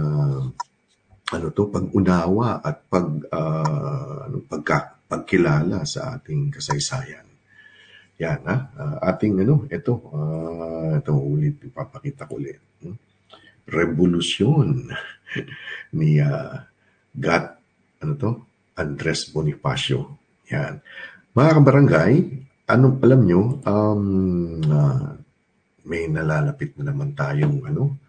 ano 1.34 1.46
to 1.50 1.66
pag-unawa 1.66 2.62
at 2.62 2.84
pag 2.86 3.06
uh, 3.32 4.30
pagka, 4.46 4.93
pagkilala 5.14 5.86
sa 5.86 6.18
ating 6.18 6.50
kasaysayan. 6.50 7.22
Yan, 8.18 8.42
ha? 8.50 8.56
Uh, 8.74 8.98
ating 9.14 9.38
ano, 9.46 9.62
ito, 9.70 10.10
uh, 10.10 10.98
ito 10.98 11.14
ulit, 11.14 11.62
ipapakita 11.62 12.26
ko 12.26 12.42
ulit. 12.42 12.58
Hmm? 12.82 12.98
Revolusyon 13.70 14.90
ni 15.98 16.18
uh, 16.18 16.58
God, 17.14 17.44
ano 18.02 18.12
to? 18.18 18.30
Andres 18.74 19.30
Bonifacio. 19.30 20.18
Yan. 20.50 20.82
Mga 21.30 21.50
kabarangay, 21.62 22.14
ano 22.74 22.86
alam 22.98 23.22
nyo, 23.22 23.42
um, 23.62 24.04
uh, 24.66 25.14
may 25.86 26.10
nalalapit 26.10 26.74
na 26.74 26.90
naman 26.90 27.14
tayong 27.14 27.62
ano, 27.70 28.02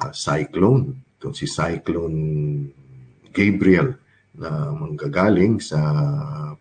uh, 0.00 0.12
cyclone. 0.16 0.96
Ito 1.20 1.36
si 1.36 1.44
Cyclone 1.44 2.20
Gabriel 3.28 4.07
na 4.38 4.70
manggagaling 4.70 5.58
sa 5.58 5.80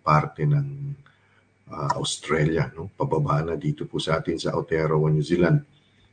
parte 0.01 0.43
ng 0.43 0.67
uh, 1.69 1.91
Australia, 1.95 2.73
no? 2.73 2.89
Pababa 2.97 3.45
na 3.45 3.55
dito 3.55 3.85
po 3.85 4.01
sa 4.01 4.17
atin 4.17 4.41
sa 4.41 4.57
Aotearoa, 4.57 5.13
New 5.13 5.23
Zealand. 5.23 5.61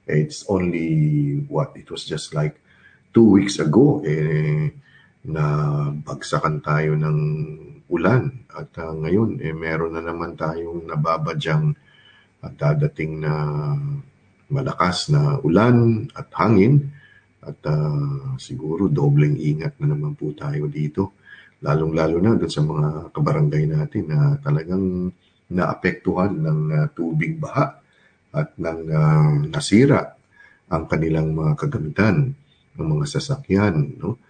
It's 0.05 0.45
only 0.53 1.41
what 1.49 1.73
it 1.81 1.89
was 1.89 2.05
just 2.05 2.37
like 2.37 2.61
two 3.15 3.25
weeks 3.41 3.57
ago 3.57 4.05
eh 4.05 4.69
na 5.25 5.45
bagsakan 6.05 6.61
tayo 6.61 6.93
ng 6.99 7.19
ulan 7.89 8.29
at 8.53 8.69
uh, 8.77 8.93
ngayon 8.93 9.41
eh 9.41 9.57
meron 9.57 9.97
na 9.97 10.05
naman 10.05 10.37
tayong 10.37 10.85
nababadyang 10.85 11.73
at 12.45 12.53
dadating 12.61 13.25
na 13.25 13.33
malakas 14.53 15.09
na 15.09 15.41
ulan 15.41 16.05
at 16.13 16.29
hangin 16.37 16.93
at 17.41 17.57
uh, 17.65 18.37
siguro 18.37 18.93
dobleng 18.93 19.41
ingat 19.41 19.81
na 19.81 19.97
naman 19.97 20.13
po 20.13 20.37
tayo 20.37 20.69
dito 20.69 21.17
lalong-lalo 21.65 22.21
na 22.21 22.37
doon 22.37 22.53
sa 22.53 22.61
mga 22.61 23.09
kabarangay 23.17 23.65
natin 23.65 24.05
na 24.13 24.37
talagang 24.45 25.09
naapektuhan 25.49 26.37
ng 26.37 26.61
uh, 26.69 26.87
tubig 26.93 27.41
baha 27.41 27.81
at 28.37 28.53
ng 28.61 28.81
uh, 28.93 29.33
nasira 29.49 30.13
ang 30.69 30.85
kanilang 30.85 31.33
mga 31.33 31.57
kagamitan 31.57 32.37
ng 32.77 32.87
mga 32.87 33.05
sasakyan 33.09 33.97
no? 33.97 34.21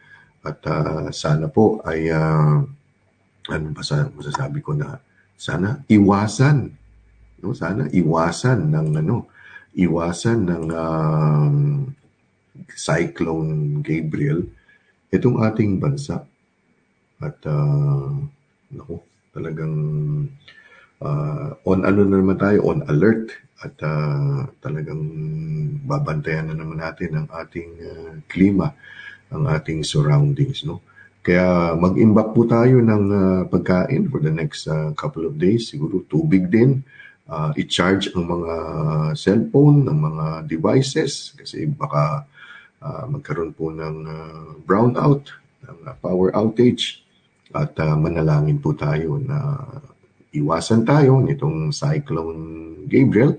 At 0.45 0.61
uh, 0.69 1.09
sana 1.11 1.51
po 1.51 1.83
ay 1.83 2.13
uh, 2.13 2.63
ano 3.51 3.67
ba 3.75 3.83
sa 3.83 4.07
masasabi 4.15 4.63
ko 4.63 4.77
na 4.77 5.01
sana 5.35 5.83
iwasan 5.91 6.71
no? 7.43 7.51
Sana 7.51 7.91
iwasan 7.91 8.71
ng 8.71 8.89
ano 9.03 9.27
iwasan 9.75 10.39
ng 10.47 10.67
uh, 10.71 11.55
cyclone 12.71 13.83
Gabriel 13.83 14.47
itong 15.11 15.43
ating 15.43 15.83
bansa 15.83 16.23
at 17.25 17.37
uh, 17.49 18.13
naku 18.69 19.01
talagang 19.35 19.75
uh, 21.01 21.57
on 21.67 21.83
ano 21.83 22.01
na 22.05 22.17
naman 22.21 22.39
tayo, 22.39 22.69
on 22.69 22.85
alert. 22.87 23.33
At 23.65 23.81
uh, 23.81 24.45
talagang 24.61 25.01
babantayan 25.89 26.53
na 26.53 26.57
naman 26.59 26.85
natin 26.85 27.17
ang 27.17 27.29
ating 27.33 27.71
uh, 27.81 28.13
klima, 28.29 28.77
ang 29.33 29.49
ating 29.49 29.81
surroundings, 29.81 30.69
no? 30.69 30.85
Kaya 31.25 31.73
mag-imbak 31.73 32.37
po 32.37 32.45
tayo 32.45 32.85
ng 32.85 33.05
uh, 33.09 33.43
pagkain 33.49 34.13
for 34.13 34.21
the 34.21 34.29
next 34.29 34.69
uh, 34.69 34.93
couple 34.93 35.25
of 35.25 35.41
days, 35.41 35.73
siguro 35.73 36.05
tubig 36.05 36.53
din, 36.53 36.85
uh, 37.33 37.57
i-charge 37.57 38.13
ang 38.13 38.29
mga 38.29 38.55
cellphone, 39.17 39.89
ng 39.89 39.99
mga 40.05 40.27
devices. 40.45 41.33
Kasi 41.33 41.65
baka 41.65 42.29
uh, 42.85 43.09
magkaroon 43.09 43.57
po 43.57 43.73
ng 43.73 43.97
uh, 44.05 44.47
brownout, 44.69 45.33
ng 45.65 45.79
uh, 45.89 45.97
power 46.05 46.29
outage 46.37 47.04
at 47.53 47.77
uh, 47.83 47.99
manalangin 47.99 48.63
po 48.63 48.73
tayo 48.73 49.21
na 49.21 49.61
iwasan 50.33 50.83
tayo 50.89 51.21
nitong 51.21 51.71
Cyclone 51.71 52.43
Gabriel 52.89 53.39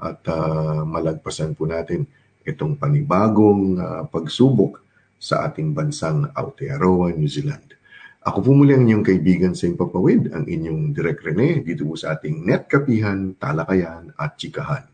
at 0.00 0.22
uh, 0.30 0.86
malagpasan 0.86 1.52
po 1.58 1.68
natin 1.68 2.06
itong 2.46 2.80
panibagong 2.80 3.76
uh, 3.76 4.02
pagsubok 4.08 4.80
sa 5.20 5.44
ating 5.44 5.76
bansang 5.76 6.32
Aotearoa, 6.32 7.12
New 7.12 7.28
Zealand. 7.28 7.76
Ako 8.24 8.44
po 8.44 8.50
muli 8.52 8.76
ang 8.76 8.84
inyong 8.84 9.04
kaibigan 9.04 9.52
sa 9.56 9.68
Impapawid, 9.68 10.32
ang 10.32 10.44
inyong 10.44 10.92
Direk 10.92 11.24
Rene 11.24 11.60
dito 11.64 11.88
po 11.88 11.96
sa 11.96 12.16
ating 12.16 12.44
netkapihan, 12.44 13.36
talakayan 13.36 14.12
at 14.16 14.36
chikahan. 14.36 14.84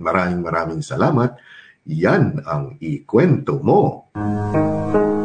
Maraming 0.00 0.40
maraming 0.40 0.82
salamat. 0.84 1.36
Yan 1.88 2.40
ang 2.44 2.80
ikwento 2.80 3.60
mo. 3.60 4.08
Minsan 4.16 5.21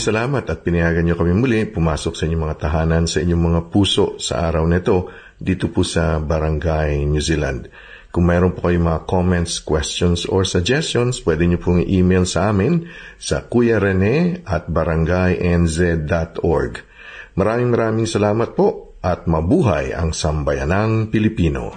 Maraming 0.00 0.16
salamat 0.16 0.48
at 0.48 0.64
pinayagan 0.64 1.04
niyo 1.04 1.20
kami 1.20 1.36
muli 1.36 1.68
pumasok 1.68 2.16
sa 2.16 2.24
inyong 2.24 2.48
mga 2.48 2.56
tahanan 2.56 3.04
sa 3.04 3.20
inyong 3.20 3.44
mga 3.52 3.68
puso 3.68 4.16
sa 4.16 4.48
araw 4.48 4.64
nito 4.64 5.12
dito 5.36 5.68
po 5.68 5.84
sa 5.84 6.16
Barangay 6.16 7.04
New 7.04 7.20
Zealand. 7.20 7.68
Kung 8.08 8.24
mayroon 8.24 8.56
po 8.56 8.64
kayong 8.64 8.88
mga 8.88 9.04
comments, 9.04 9.60
questions, 9.60 10.24
or 10.24 10.48
suggestions, 10.48 11.20
pwede 11.28 11.44
niyo 11.44 11.60
pong 11.60 11.84
i-email 11.84 12.24
sa 12.24 12.48
amin 12.48 12.88
sa 13.20 13.44
kuyarene 13.44 14.40
at 14.48 14.72
barangaynz.org. 14.72 16.72
Maraming 17.36 17.68
maraming 17.68 18.08
salamat 18.08 18.56
po 18.56 18.96
at 19.04 19.28
mabuhay 19.28 19.92
ang 19.92 20.16
sambayanang 20.16 21.12
Pilipino. 21.12 21.76